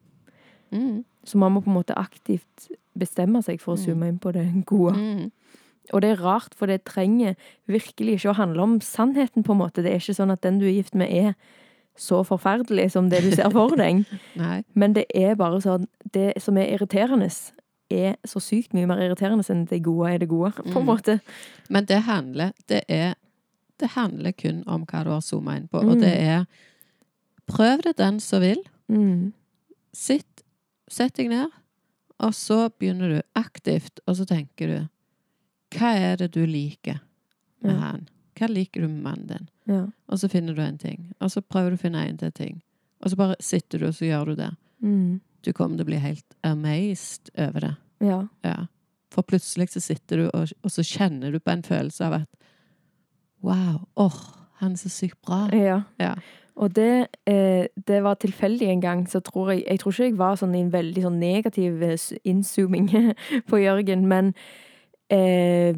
Mm. 0.71 1.05
Så 1.23 1.37
man 1.37 1.51
må 1.53 1.61
på 1.61 1.67
en 1.69 1.75
måte 1.77 1.93
aktivt 1.95 2.69
bestemme 2.97 3.43
seg 3.43 3.61
for 3.61 3.75
å 3.75 3.77
Mm. 3.77 3.85
zoome 3.85 4.07
inn 4.07 4.19
på 4.19 4.33
det 4.33 4.65
gode. 4.65 4.95
Mm. 4.95 5.31
Og 5.93 6.01
det 6.01 6.09
er 6.11 6.21
rart, 6.23 6.53
for 6.55 6.65
det 6.67 6.83
trenger 6.85 7.35
virkelig 7.67 8.19
ikke 8.19 8.31
å 8.33 8.37
handle 8.37 8.61
om 8.61 8.79
sannheten, 8.81 9.43
på 9.43 9.51
en 9.55 9.61
måte. 9.63 9.81
Det 9.83 9.91
er 9.93 9.99
ikke 10.01 10.15
sånn 10.17 10.31
at 10.31 10.41
den 10.41 10.59
du 10.59 10.65
er 10.67 10.75
gift 10.77 10.95
med, 10.95 11.09
er 11.11 11.33
så 11.99 12.21
forferdelig 12.23 12.91
som 12.93 13.09
det 13.09 13.23
du 13.25 13.31
ser 13.35 13.49
for 13.51 13.75
deg. 13.75 14.05
Men 14.79 14.93
det 14.95 15.05
er 15.15 15.35
bare 15.35 15.59
sånn 15.61 15.87
Det 16.13 16.33
som 16.41 16.57
er 16.57 16.69
irriterende, 16.77 17.27
er 17.91 18.15
så 18.25 18.39
sykt 18.39 18.71
mye 18.77 18.85
mer 18.87 19.01
irriterende 19.01 19.43
enn 19.49 19.65
det 19.67 19.81
gode 19.83 20.11
er 20.13 20.19
det 20.21 20.29
gode, 20.29 20.51
på 20.53 20.77
en 20.79 20.85
Mm. 20.85 20.85
måte. 20.85 21.19
Men 21.69 21.85
det 21.85 22.03
handler 22.03 22.51
Det 22.67 22.83
er 22.87 23.15
Det 23.79 23.89
handler 23.95 24.31
kun 24.33 24.63
om 24.67 24.85
hva 24.85 25.03
du 25.03 25.09
har 25.09 25.21
zooma 25.21 25.55
inn 25.57 25.67
på, 25.67 25.81
Mm. 25.81 25.89
og 25.91 25.99
det 25.99 26.13
er 26.21 26.45
Prøv 27.47 27.81
det 27.81 27.97
den 27.97 28.19
som 28.19 28.41
vil. 28.41 28.61
Mm. 28.91 29.33
Sitt, 29.93 30.43
sett 30.87 31.15
deg 31.15 31.29
ned, 31.29 31.47
og 32.19 32.31
så 32.33 32.69
begynner 32.79 33.09
du 33.09 33.21
aktivt, 33.35 33.99
og 34.07 34.15
så 34.15 34.25
tenker 34.25 34.67
du 34.67 34.89
Hva 35.75 35.91
er 35.97 36.15
det 36.17 36.31
du 36.33 36.45
liker 36.45 36.99
med 37.63 37.73
Ja. 37.73 37.79
han? 37.79 38.07
Hva 38.39 38.47
liker 38.49 38.81
du 38.81 38.87
med 38.87 39.03
mannen 39.03 39.27
din? 39.27 39.49
Ja. 39.67 39.85
Og 40.09 40.17
så 40.19 40.29
finner 40.29 40.55
du 40.55 40.61
en 40.61 40.77
ting. 40.77 41.13
Og 41.21 41.29
så 41.31 41.41
prøver 41.41 41.71
du 41.71 41.75
å 41.77 41.79
finne 41.81 42.07
en 42.07 42.17
til 42.17 42.31
ting. 42.31 42.61
Og 43.03 43.11
så 43.11 43.15
bare 43.19 43.35
sitter 43.39 43.79
du, 43.79 43.87
og 43.87 43.93
så 43.93 44.05
gjør 44.07 44.25
du 44.25 44.35
det. 44.35 44.49
Mm. 44.81 45.19
Du 45.43 45.51
kommer 45.53 45.77
til 45.77 45.85
å 45.85 45.89
bli 45.91 45.99
helt 45.99 46.35
amazed 46.43 47.29
over 47.37 47.59
det. 47.59 47.75
Ja. 48.01 48.27
Ja. 48.43 48.65
For 49.11 49.23
plutselig 49.23 49.69
så 49.73 49.81
sitter 49.81 50.17
du, 50.17 50.29
og, 50.33 50.51
og 50.63 50.71
så 50.71 50.83
kjenner 50.83 51.31
du 51.31 51.39
på 51.39 51.51
en 51.51 51.63
følelse 51.63 52.05
av 52.05 52.13
at 52.21 52.27
Wow. 53.41 53.87
åh, 53.95 54.19
han 54.59 54.71
er 54.71 54.75
så 54.81 54.89
sykt 54.91 55.21
bra. 55.25 55.47
ja. 55.53 55.83
Ja. 55.99 56.15
Og 56.59 56.73
det, 56.75 57.07
eh, 57.25 57.67
det 57.87 58.01
var 58.03 58.15
tilfeldig 58.19 58.67
en 58.67 58.81
gang, 58.81 59.05
så 59.07 59.21
tror 59.23 59.51
jeg 59.53 59.63
Jeg 59.65 59.79
tror 59.79 59.91
ikke 59.93 60.03
jeg 60.03 60.17
var 60.17 60.35
sånn 60.35 60.55
i 60.55 60.59
en 60.59 60.71
veldig 60.71 61.03
sånn 61.05 61.19
negativ 61.19 61.81
eh, 61.83 61.95
innzooming 62.25 62.89
på 63.47 63.61
Jørgen, 63.63 64.07
men 64.07 64.33
eh, 65.09 65.73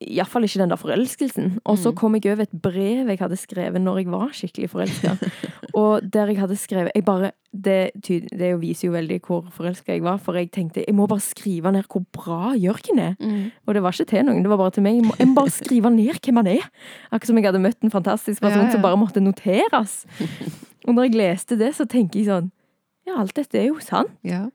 iallfall 0.00 0.44
ikke 0.46 0.60
den 0.62 0.70
der 0.70 0.78
forelskelsen. 0.80 1.58
Og 1.66 1.78
så 1.78 1.90
Mm. 1.90 1.96
kom 1.96 2.14
jeg 2.14 2.26
over 2.32 2.42
et 2.42 2.62
brev 2.62 3.08
jeg 3.08 3.18
hadde 3.18 3.36
skrevet 3.36 3.80
når 3.82 3.96
jeg 3.98 4.06
var 4.12 4.28
skikkelig 4.32 4.70
forelska. 4.70 5.16
og 5.74 6.06
der 6.12 6.26
jeg 6.26 6.38
hadde 6.38 6.56
skrevet 6.56 6.92
jeg 6.94 7.04
bare, 7.04 7.32
Det, 7.56 7.90
ty- 8.04 8.26
det 8.36 8.60
viser 8.60 8.88
jo 8.88 8.92
veldig 8.92 9.20
hvor 9.24 9.46
forelska 9.50 9.92
jeg 9.94 10.02
var, 10.04 10.18
for 10.18 10.34
jeg 10.36 10.50
tenkte 10.52 10.84
jeg 10.86 10.94
må 10.94 11.06
bare 11.08 11.20
skrive 11.24 11.72
ned 11.72 11.86
hvor 11.88 12.04
bra 12.12 12.52
Jørgen 12.52 12.98
er. 13.00 13.14
Mm. 13.18 13.50
Og 13.66 13.74
det 13.74 13.82
var 13.82 13.92
ikke 13.96 14.04
til 14.10 14.24
noen, 14.26 14.42
det 14.42 14.50
var 14.50 14.58
bare 14.58 14.70
til 14.76 14.82
meg. 14.84 14.96
Jeg 14.96 15.04
må, 15.06 15.14
jeg 15.18 15.28
må 15.28 15.34
bare 15.34 15.50
skrive 15.50 15.90
ned 15.90 16.20
hvem 16.20 16.36
han 16.36 16.46
er. 16.46 16.66
Akkurat 17.10 17.26
som 17.30 17.36
jeg 17.38 17.44
hadde 17.46 17.62
møtt 17.64 17.78
en 17.82 17.90
fantastisk 17.90 18.42
person 18.42 18.58
Ja, 18.60 18.66
ja. 18.66 18.72
som 18.72 18.82
bare 18.82 18.96
måtte 19.00 19.22
noteres. 19.24 20.04
Og 20.86 20.94
når 20.94 21.02
jeg 21.08 21.14
leste 21.16 21.56
det, 21.58 21.72
så 21.74 21.86
tenker 21.88 22.20
jeg 22.20 22.28
sånn 22.28 22.50
Ja, 23.06 23.16
alt 23.22 23.34
dette 23.34 23.54
er 23.58 23.68
jo 23.70 23.78
sant. 23.80 24.10
Ja. 24.22 24.50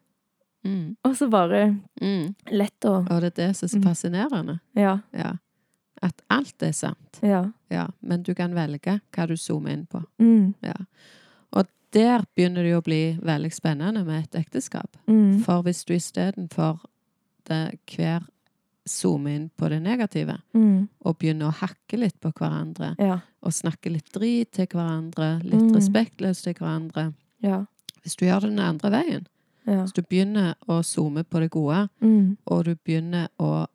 Mm. 0.65 0.95
Og 1.04 1.15
så 1.17 1.30
bare 1.30 1.80
Mm. 2.02 2.36
lett 2.52 2.80
å 2.86 3.08
Og 3.10 3.21
det 3.21 3.38
er 3.39 3.47
det 3.47 3.56
som 3.56 3.65
er 3.65 3.69
så 3.69 3.78
Mm. 3.80 3.84
fascinerende. 3.84 4.60
Ja. 4.76 5.00
Ja. 5.13 5.34
At 6.02 6.21
alt 6.30 6.62
er 6.63 6.71
sant. 6.71 7.19
Ja. 7.21 7.52
Ja, 7.69 7.88
men 8.02 8.24
du 8.24 8.34
kan 8.36 8.54
velge 8.54 9.02
hva 9.12 9.28
du 9.28 9.34
zoomer 9.38 9.69
inn 9.71 9.86
på. 9.88 10.04
Mm. 10.19 10.54
Ja. 10.63 10.74
Og 11.54 11.67
der 11.91 12.24
begynner 12.36 12.63
det 12.63 12.71
jo 12.71 12.82
å 12.82 12.84
bli 12.84 13.17
veldig 13.21 13.52
spennende 13.54 14.04
med 14.06 14.24
et 14.24 14.45
ekteskap. 14.45 14.95
Mm. 15.08 15.41
For 15.43 15.62
hvis 15.63 15.84
du 15.86 15.93
istedenfor 15.93 16.80
hver 17.45 18.21
zoomer 18.88 19.36
inn 19.36 19.50
på 19.58 19.69
det 19.69 19.82
negative, 19.82 20.41
Mm. 20.54 20.88
og 21.06 21.17
begynner 21.19 21.50
å 21.52 21.54
hakke 21.54 21.97
litt 22.00 22.19
på 22.19 22.32
hverandre, 22.34 22.95
Ja. 23.00 23.19
og 23.43 23.52
snakke 23.52 23.91
litt 23.91 24.12
drit 24.12 24.52
til 24.52 24.65
hverandre, 24.67 25.43
litt 25.43 25.54
Mm. 25.54 25.76
respektløst 25.76 26.43
til 26.43 26.54
hverandre 26.56 27.13
Ja. 27.41 27.65
Hvis 28.04 28.15
du 28.15 28.26
gjør 28.26 28.41
det 28.41 28.50
den 28.50 28.60
andre 28.60 28.89
veien, 28.89 29.26
Ja. 29.67 29.86
Så 29.86 29.93
du 29.93 30.02
begynner 30.02 30.56
å 30.67 30.82
zoome 30.84 31.24
på 31.24 31.39
det 31.39 31.52
gode, 31.52 31.89
Mm. 32.02 32.38
og 32.47 32.65
du 32.65 32.76
begynner 32.76 33.28
å 33.39 33.67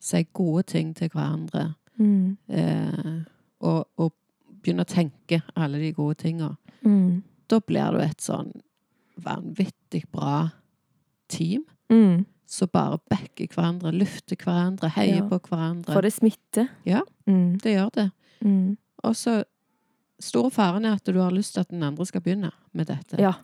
si 0.00 0.24
gode 0.32 0.62
ting 0.66 0.94
til 0.94 1.08
hverandre, 1.08 1.74
Mm. 1.98 2.36
eh, 2.48 3.24
og, 3.60 3.88
og 3.98 4.12
begynner 4.62 4.84
å 4.84 4.94
tenke 4.94 5.42
alle 5.56 5.78
de 5.78 5.92
gode 5.92 6.14
tinga, 6.16 6.56
Mm. 6.84 7.22
da 7.48 7.58
blir 7.60 7.92
du 7.92 7.98
et 8.00 8.18
sånn 8.20 8.52
vanvittig 9.20 10.04
bra 10.12 10.50
team 11.28 11.64
Mm. 11.90 12.26
som 12.46 12.68
bare 12.72 12.98
backer 13.10 13.46
hverandre, 13.48 13.92
lufter 13.92 14.36
hverandre, 14.36 14.90
heier 14.90 15.16
Ja. 15.22 15.28
på 15.28 15.38
hverandre. 15.40 15.92
For 15.92 16.00
det 16.02 16.12
smitter. 16.12 16.68
Ja. 16.84 17.00
Mm. 17.26 17.58
Det 17.58 17.76
gjør 17.76 17.90
det. 17.92 18.12
Mm. 18.44 18.76
Og 19.04 19.14
så 19.14 19.44
Store 20.20 20.50
faren 20.50 20.84
er 20.84 20.94
at 20.94 21.04
du 21.04 21.12
har 21.20 21.30
lyst 21.30 21.52
til 21.54 21.60
at 21.60 21.68
den 21.68 21.80
andre 21.82 22.04
skal 22.04 22.20
begynne 22.20 22.50
med 22.72 22.88
dette. 22.88 23.16
Ja. 23.20 23.34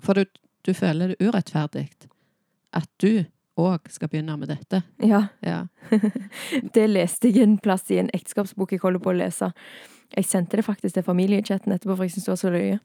For 0.00 0.14
du, 0.14 0.24
du 0.66 0.72
føler 0.74 1.12
det 1.12 1.28
urettferdig 1.28 1.88
at 2.72 2.88
du 3.02 3.24
òg 3.60 3.90
skal 3.92 4.08
begynne 4.08 4.36
med 4.40 4.48
dette. 4.48 4.82
Ja. 5.04 5.26
Ja. 5.44 5.66
Det 6.74 6.86
leste 6.88 7.28
jeg 7.28 7.44
en 7.44 7.58
plass 7.60 7.90
i 7.92 7.98
en 8.00 8.10
ekteskapsbok 8.14 8.72
jeg 8.72 8.80
holder 8.84 9.02
på 9.02 9.12
å 9.12 9.18
lese. 9.18 9.50
Jeg 10.12 10.28
sendte 10.28 10.56
det 10.56 10.64
faktisk 10.64 10.96
til 10.96 11.04
familiechatten 11.04 11.72
etterpå, 11.74 11.96
for 11.96 12.06
jeg 12.06 12.14
syntes 12.14 12.28
det 12.28 12.32
var 12.32 12.40
så 12.40 12.52
løye. 12.52 12.78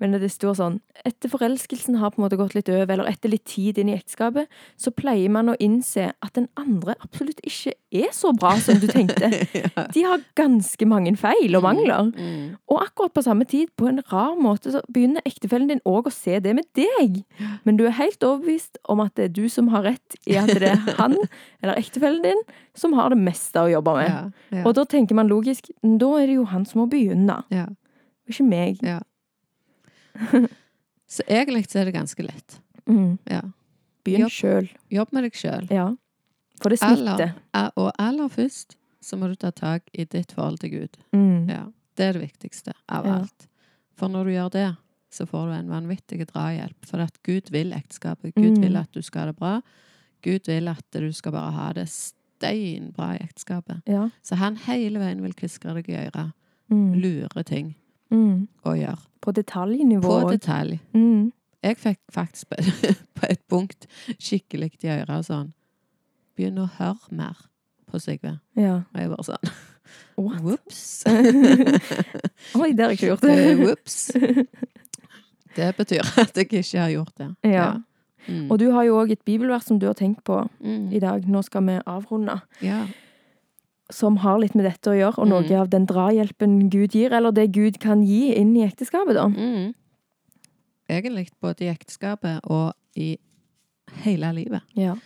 Men 0.00 0.16
det 0.16 0.30
står 0.32 0.56
sånn 0.58 0.78
Etter 1.06 1.30
forelskelsen 1.32 1.98
har 2.00 2.12
på 2.12 2.20
en 2.20 2.26
måte 2.26 2.38
gått 2.40 2.54
litt 2.56 2.68
over, 2.72 2.90
eller 2.92 3.08
etter 3.08 3.32
litt 3.32 3.46
tid 3.48 3.78
inn 3.80 3.88
i 3.92 3.96
ekteskapet, 3.96 4.50
så 4.80 4.92
pleier 4.92 5.32
man 5.32 5.52
å 5.52 5.56
innse 5.62 6.10
at 6.12 6.34
den 6.36 6.48
andre 6.60 6.96
absolutt 7.00 7.40
ikke 7.46 7.72
er 7.90 8.10
så 8.14 8.32
bra 8.36 8.52
som 8.60 8.80
du 8.82 8.86
tenkte. 8.90 9.30
ja. 9.56 9.86
De 9.94 10.04
har 10.04 10.24
ganske 10.38 10.88
mange 10.88 11.14
feil 11.20 11.56
og 11.56 11.64
mangler. 11.64 12.10
Mm. 12.12 12.58
Og 12.68 12.82
akkurat 12.82 13.14
på 13.16 13.24
samme 13.24 13.48
tid, 13.48 13.72
på 13.80 13.88
en 13.88 14.02
rar 14.12 14.36
måte, 14.40 14.74
så 14.74 14.82
begynner 14.92 15.24
ektefellen 15.28 15.70
din 15.72 15.82
òg 15.88 16.10
å 16.10 16.14
se 16.14 16.36
det 16.44 16.52
med 16.58 16.68
deg. 16.76 17.22
Men 17.64 17.80
du 17.80 17.86
er 17.88 17.96
helt 17.96 18.20
overbevist 18.24 18.80
om 18.92 19.00
at 19.04 19.16
det 19.16 19.30
er 19.30 19.34
du 19.40 19.44
som 19.52 19.70
har 19.72 19.86
rett 19.88 20.20
i 20.28 20.36
at 20.40 20.52
det 20.52 20.74
er 20.74 20.84
han, 21.00 21.16
eller 21.62 21.80
ektefellen 21.80 22.24
din, 22.26 22.44
som 22.76 22.96
har 22.98 23.12
det 23.14 23.20
meste 23.20 23.64
å 23.64 23.72
jobbe 23.72 23.96
med. 24.02 24.10
Ja. 24.10 24.24
Ja. 24.60 24.64
Og 24.68 24.76
da 24.76 24.84
tenker 24.88 25.16
man 25.16 25.32
logisk, 25.32 25.72
da 25.80 26.16
er 26.20 26.28
det 26.28 26.40
jo 26.40 26.48
han 26.52 26.68
som 26.68 26.84
må 26.84 26.90
begynne, 26.92 27.40
ja. 27.52 27.70
ikke 28.28 28.46
meg. 28.46 28.84
ja. 28.84 29.00
Så 31.10 31.22
egentlig 31.26 31.64
så 31.70 31.80
er 31.80 31.84
det 31.88 31.94
ganske 31.96 32.22
lett. 32.22 32.60
Mm. 32.86 33.18
Ja. 33.26 33.40
Begynn 34.06 34.20
Jobb. 34.28 34.30
sjøl. 34.30 34.68
Jobb 34.94 35.12
med 35.12 35.24
deg 35.26 35.34
sjøl. 35.38 35.66
Ja. 35.70 35.88
For 36.62 36.70
det 36.70 36.78
smitter. 36.80 37.32
Og 37.76 37.90
aller 37.98 38.28
først 38.32 38.76
så 39.02 39.16
må 39.18 39.28
du 39.28 39.34
ta 39.40 39.50
tak 39.50 39.88
i 39.96 40.04
ditt 40.04 40.32
forhold 40.36 40.60
til 40.62 40.70
Gud. 40.70 40.96
Mm. 41.16 41.48
Ja. 41.50 41.64
Det 41.96 42.04
er 42.06 42.12
det 42.18 42.22
viktigste 42.28 42.72
av 42.88 43.06
Ja. 43.06 43.14
alt. 43.20 43.48
For 43.96 44.08
når 44.08 44.24
du 44.24 44.30
gjør 44.30 44.50
det, 44.50 44.68
så 45.10 45.26
får 45.26 45.46
du 45.46 45.52
en 45.58 45.68
vanvittig 45.72 46.26
drahjelp. 46.30 46.86
For 46.86 47.00
at 47.02 47.18
Gud 47.26 47.50
vil 47.50 47.72
ekteskapet. 47.72 48.34
Gud 48.34 48.58
Mm. 48.58 48.62
vil 48.62 48.76
at 48.76 48.92
du 48.92 49.02
skal 49.02 49.20
ha 49.20 49.26
det 49.32 49.36
bra. 49.36 49.60
Gud 50.22 50.46
vil 50.46 50.68
at 50.68 50.84
du 50.92 51.12
skal 51.12 51.32
bare 51.32 51.50
ha 51.52 51.72
det 51.72 51.88
steinbra 51.88 53.14
i 53.16 53.24
ekteskapet. 53.24 53.82
Ja. 53.86 54.10
Så 54.22 54.36
han 54.36 54.56
hele 54.56 54.98
veien 55.00 55.20
vil 55.22 55.32
kviskre 55.34 55.74
deg 55.74 55.88
i 55.88 55.96
øret. 56.06 56.32
Mm. 56.70 56.94
Lure 57.02 57.42
ting 57.44 57.74
Mm. 58.10 58.48
å 58.66 58.74
gjøre. 58.76 58.98
På 59.20 59.32
detaljnivå. 59.36 60.08
På 60.22 60.30
detalj. 60.32 60.78
Mm. 60.94 61.32
Jeg 61.62 61.76
fikk 61.76 61.98
faktisk 62.12 62.48
på, 62.48 62.56
et 63.28 63.42
punkt 63.48 63.86
skikkelig 64.18 64.72
i 64.82 64.88
øret 64.94 65.26
sånn 65.28 65.50
Begynn 66.36 66.58
å 66.62 66.70
høre 66.78 67.10
mer 67.12 67.36
på 67.90 68.00
Sigve. 68.00 68.38
Ja. 68.56 68.78
Og 68.94 68.96
jeg 69.02 69.10
bare 69.12 69.26
sånn 69.28 69.50
What? 70.16 70.40
Ops. 70.54 71.04
Oi, 72.60 72.72
det 72.72 72.84
har 72.84 72.92
jeg 72.92 72.98
ikke 72.98 73.10
gjort. 73.10 73.24
Ops. 73.72 73.96
Det 75.56 75.70
betyr 75.76 76.06
at 76.22 76.36
jeg 76.38 76.46
ikke 76.46 76.78
har 76.78 76.92
gjort 76.94 77.14
det. 77.18 77.28
Ja. 77.50 77.68
Mm. 78.28 78.50
Og 78.52 78.58
du 78.60 78.68
har 78.70 78.84
jo 78.86 78.98
òg 79.00 79.10
et 79.16 79.24
bibelvers 79.26 79.64
som 79.66 79.80
du 79.80 79.86
har 79.88 79.96
tenkt 79.98 80.22
på 80.24 80.42
Mm. 80.60 80.92
i 80.94 81.00
dag. 81.02 81.24
Nå 81.26 81.42
skal 81.42 81.64
vi 81.66 81.78
avrunde. 81.86 82.38
Ja. 82.62 82.84
Som 83.90 84.16
har 84.22 84.38
litt 84.38 84.54
med 84.54 84.64
dette 84.64 84.90
å 84.90 84.94
gjøre, 84.96 85.18
og 85.18 85.26
Mm. 85.26 85.30
noe 85.30 85.60
av 85.60 85.70
den 85.70 85.86
drahjelpen 85.86 86.70
Gud 86.70 86.90
gir, 86.94 87.12
eller 87.12 87.30
det 87.32 87.52
Gud 87.52 87.78
kan 87.80 88.02
gi 88.02 88.34
inn 88.34 88.56
i 88.56 88.64
ekteskapet, 88.66 89.14
da. 89.14 89.26
Mm. 89.26 89.74
Egentlig 90.88 91.30
både 91.40 91.64
i 91.64 91.68
ekteskapet 91.74 92.40
og 92.44 92.72
i 92.96 93.16
hele 94.04 94.32
livet. 94.32 94.62
Ja. 94.76 94.96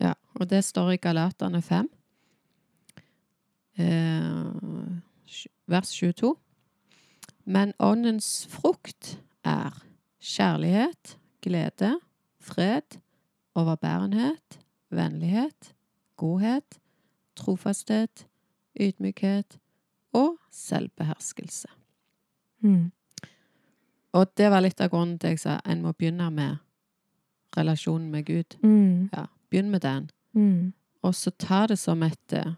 Ja, 0.00 0.14
og 0.38 0.48
det 0.48 0.64
står 0.64 0.92
i 0.92 0.96
Galaterne 0.96 1.62
5, 1.62 1.88
eh, 3.78 4.44
vers 5.66 5.90
22. 5.90 6.36
Men 7.44 7.72
åndens 7.80 8.46
frukt 8.50 9.18
er 9.44 9.72
kjærlighet, 10.20 11.16
glede, 11.42 11.94
fred, 12.40 12.98
overbærenhet, 13.56 14.58
vennlighet, 14.90 15.72
godhet, 16.16 16.78
trofasthet, 17.36 18.26
ydmykhet 18.80 19.58
og 20.16 20.36
selvbeherskelse. 20.54 21.68
Mm. 22.64 22.90
Og 24.16 24.26
det 24.36 24.48
var 24.50 24.64
litt 24.64 24.80
av 24.80 24.90
grunnen 24.90 25.18
til 25.20 25.34
jeg 25.36 25.42
sa 25.44 25.58
en 25.68 25.82
må 25.84 25.92
begynne 25.92 26.30
med 26.34 26.56
relasjonen 27.56 28.10
med 28.10 28.24
Gud. 28.26 28.56
Mm. 28.64 29.08
Ja, 29.12 29.26
begynn 29.50 29.70
med 29.70 29.84
den. 29.84 30.10
Mm. 30.34 30.72
Og 31.02 31.14
så 31.14 31.30
ta 31.30 31.66
det 31.70 31.78
som 31.78 32.02
et 32.02 32.32
eh, 32.32 32.54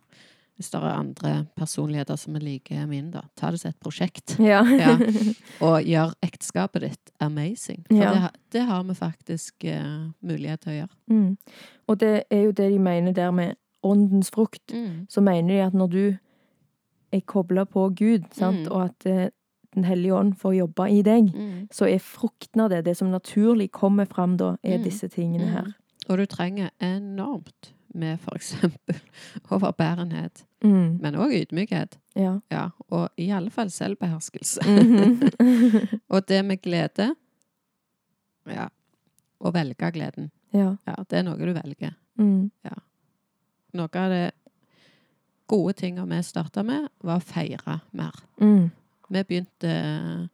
Hvis 0.60 0.70
det 0.74 0.76
er 0.76 0.92
andre 0.92 1.46
personligheter 1.56 2.16
som 2.20 2.34
er 2.36 2.42
like 2.44 2.82
min, 2.86 3.06
da. 3.10 3.22
Ta 3.36 3.48
det 3.50 3.60
som 3.62 3.70
et 3.70 3.78
prosjekt. 3.80 4.34
Ja. 4.38 4.58
Ja. 4.76 4.90
Og 5.64 5.86
gjør 5.88 6.12
ekteskapet 6.22 6.82
ditt 6.84 7.12
amazing. 7.20 7.86
For 7.88 7.96
Ja. 7.96 8.10
det, 8.12 8.30
det 8.52 8.64
har 8.68 8.82
vi 8.84 8.94
faktisk 8.94 9.64
uh, 9.64 10.10
mulighet 10.20 10.60
til 10.60 10.72
å 10.72 10.74
gjøre. 10.74 10.92
Mm. 11.08 11.36
Og 11.88 12.00
det 12.00 12.12
er 12.30 12.42
jo 12.44 12.52
det 12.52 12.68
de 12.74 12.78
mener 12.78 13.12
der 13.16 13.30
med 13.30 13.56
åndens 13.82 14.30
frukt. 14.30 14.72
Så 15.08 15.20
mener 15.22 15.48
de 15.48 15.60
at 15.66 15.72
når 15.74 15.90
du 15.90 16.18
er 17.12 17.20
kobla 17.26 17.64
på 17.64 17.88
Gud, 17.94 18.24
sant, 18.32 18.66
Mm. 18.66 18.72
og 18.72 18.84
at 18.84 19.06
eh, 19.06 19.28
Den 19.74 19.84
hellige 19.84 20.14
ånd 20.14 20.32
får 20.34 20.52
jobbe 20.56 20.90
i 20.90 21.02
deg, 21.02 21.28
Mm. 21.34 21.68
så 21.70 21.86
er 21.86 21.98
frukten 21.98 22.60
av 22.60 22.70
det, 22.70 22.84
det 22.84 22.96
som 22.96 23.08
naturlig 23.10 23.70
kommer 23.70 24.04
fram 24.04 24.36
da, 24.36 24.56
er 24.64 24.78
Mm. 24.78 24.82
disse 24.84 25.08
tingene 25.08 25.46
her. 25.46 25.62
Mm. 25.62 25.74
Og 26.08 26.16
du 26.18 26.26
trenger 26.26 26.70
enormt 26.80 27.72
med 27.94 28.18
for 28.20 28.34
eksempel 28.34 28.96
overbærenhet, 29.50 30.44
Mm. 30.64 30.98
men 31.00 31.14
òg 31.14 31.30
ydmykhet. 31.46 31.98
Ja. 32.16 32.40
Ja, 32.50 32.70
og 32.90 33.10
i 33.16 33.30
alle 33.30 33.50
fall 33.50 33.68
selvbeherskelse. 33.70 34.60
-hmm. 34.60 35.98
og 36.10 36.26
det 36.28 36.44
med 36.44 36.62
glede 36.62 37.14
Ja. 38.46 38.68
Å 39.40 39.52
velge 39.52 39.92
gleden. 39.92 40.30
ja. 40.52 40.76
Ja, 40.86 40.94
det 41.08 41.18
er 41.18 41.22
noe 41.22 41.36
du 41.38 41.52
velger. 41.52 41.94
Mm. 42.18 42.50
Noe 43.74 43.88
av 43.94 44.10
det 44.10 44.30
gode 45.50 45.72
tinga 45.78 46.04
vi 46.06 46.22
starta 46.22 46.62
med, 46.62 46.88
var 47.02 47.18
å 47.18 47.24
feire 47.26 47.80
mer. 47.92 48.14
Mm. 48.40 48.70
Vi 49.10 49.22
begynte 49.24 50.28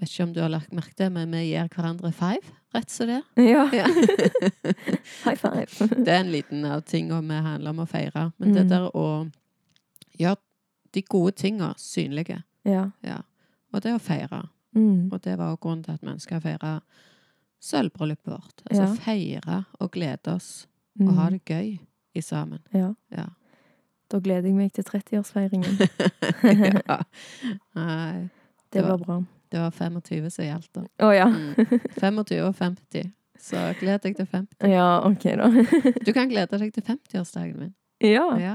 Vet 0.00 0.08
ikke 0.08 0.24
om 0.24 0.30
du 0.32 0.40
har 0.40 0.48
lagt 0.48 0.72
merke 0.72 0.94
til, 0.96 1.10
men 1.12 1.30
vi 1.30 1.42
gir 1.50 1.68
hverandre 1.68 2.08
five, 2.16 2.40
rett 2.74 2.90
som 2.90 3.06
det. 3.10 3.18
Ja. 3.36 3.66
Ja. 3.76 3.84
High 5.26 5.36
five. 5.36 5.88
Det 6.04 6.08
er 6.08 6.20
en 6.22 6.30
liten 6.32 6.64
av 6.64 6.80
tinga 6.88 7.18
vi 7.20 7.34
handler 7.44 7.70
om 7.74 7.82
å 7.84 7.86
feire. 7.86 8.32
Men 8.40 8.54
det 8.54 8.62
Mm. 8.64 8.68
der 8.70 8.86
å 8.96 9.30
gjøre 10.18 10.36
de 10.94 11.02
gode 11.02 11.32
tinga 11.36 11.74
synlige, 11.76 12.42
ja. 12.64 12.90
ja. 13.02 13.18
Og 13.74 13.82
det 13.82 13.92
å 13.94 14.00
feire. 14.00 14.48
Mm. 14.74 15.12
Og 15.12 15.20
det 15.20 15.36
var 15.38 15.52
òg 15.52 15.60
grunnen 15.60 15.84
til 15.84 15.92
at 15.94 16.00
vi 16.02 16.08
ønska 16.14 16.38
å 16.40 16.42
feire 16.42 16.72
sølvbryllupet 17.60 18.32
vårt. 18.32 18.62
Altså 18.70 18.82
Ja. 18.82 18.94
feire 18.94 19.64
og 19.80 19.90
glede 19.92 20.34
oss 20.34 20.66
Mm. 20.98 21.08
og 21.08 21.14
ha 21.16 21.30
det 21.30 21.44
gøy 21.44 21.78
i 22.14 22.20
sammen. 22.22 22.60
Ja. 22.74 22.94
Ja. 23.10 23.26
Da 24.12 24.18
gleder 24.20 24.48
jeg 24.50 24.54
meg 24.56 24.72
til 24.76 24.84
30-årsfeiringen. 24.84 25.78
ja. 26.88 26.98
Nei, 27.74 28.28
Det 28.72 28.80
Det 28.80 28.82
var- 28.82 28.98
var 28.98 29.04
bra. 29.04 29.16
det 29.52 29.60
var 29.60 29.70
25 29.70 30.30
som 30.30 30.44
gjaldt, 30.44 30.68
da. 30.74 30.82
Å 31.06 31.10
ja. 31.16 31.26
Mm. 31.26 31.80
25 32.00 32.42
og 32.46 32.54
50. 32.56 33.12
Så 33.42 33.56
gled 33.80 34.00
deg 34.02 34.16
til 34.16 34.26
50. 34.26 34.68
Ja, 34.70 35.00
OK, 35.04 35.22
da. 35.22 35.48
Du 36.06 36.12
kan 36.12 36.28
glede 36.30 36.58
deg 36.58 36.72
til 36.72 36.82
50-årsdagen 36.82 37.58
min. 37.58 37.74
ja, 38.00 38.36
Ja. 38.38 38.54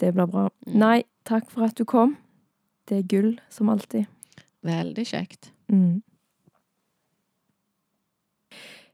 det 0.00 0.14
blir 0.14 0.26
bra. 0.26 0.48
Mm. 0.66 0.78
Nei, 0.78 1.02
takk 1.24 1.50
for 1.50 1.64
at 1.64 1.74
du 1.76 1.84
kom. 1.84 2.16
Det 2.88 2.98
er 2.98 3.02
gull, 3.02 3.40
som 3.50 3.68
alltid. 3.68 4.06
Veldig 4.64 5.04
kjekt. 5.06 5.50
Mm. 5.70 6.02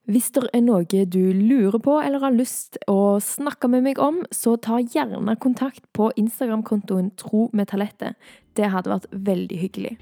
Hvis 0.09 0.31
det 0.33 0.47
er 0.57 0.63
noe 0.65 0.87
du 0.89 1.21
lurer 1.37 1.77
på 1.85 1.99
eller 2.01 2.23
har 2.23 2.33
lyst 2.33 2.79
å 2.89 3.19
snakke 3.21 3.69
med 3.69 3.85
meg 3.85 3.99
om, 4.01 4.23
så 4.33 4.55
ta 4.57 4.79
gjerne 4.81 5.35
kontakt 5.37 5.85
på 5.93 6.09
Instagram-kontoen 6.17 7.11
Tro 7.21 7.51
med 7.53 7.69
talentet. 7.69 8.17
Det 8.57 8.73
hadde 8.73 8.95
vært 8.95 9.11
veldig 9.13 9.59
hyggelig. 9.61 9.99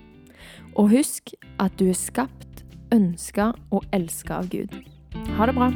Og 0.78 0.94
husk 0.94 1.34
at 1.58 1.74
du 1.80 1.88
er 1.90 1.98
skapt, 1.98 2.62
ønska 2.94 3.50
og 3.74 3.82
elska 3.90 4.44
av 4.44 4.52
Gud. 4.54 4.78
Ha 5.34 5.50
det 5.50 5.58
bra. 5.58 5.72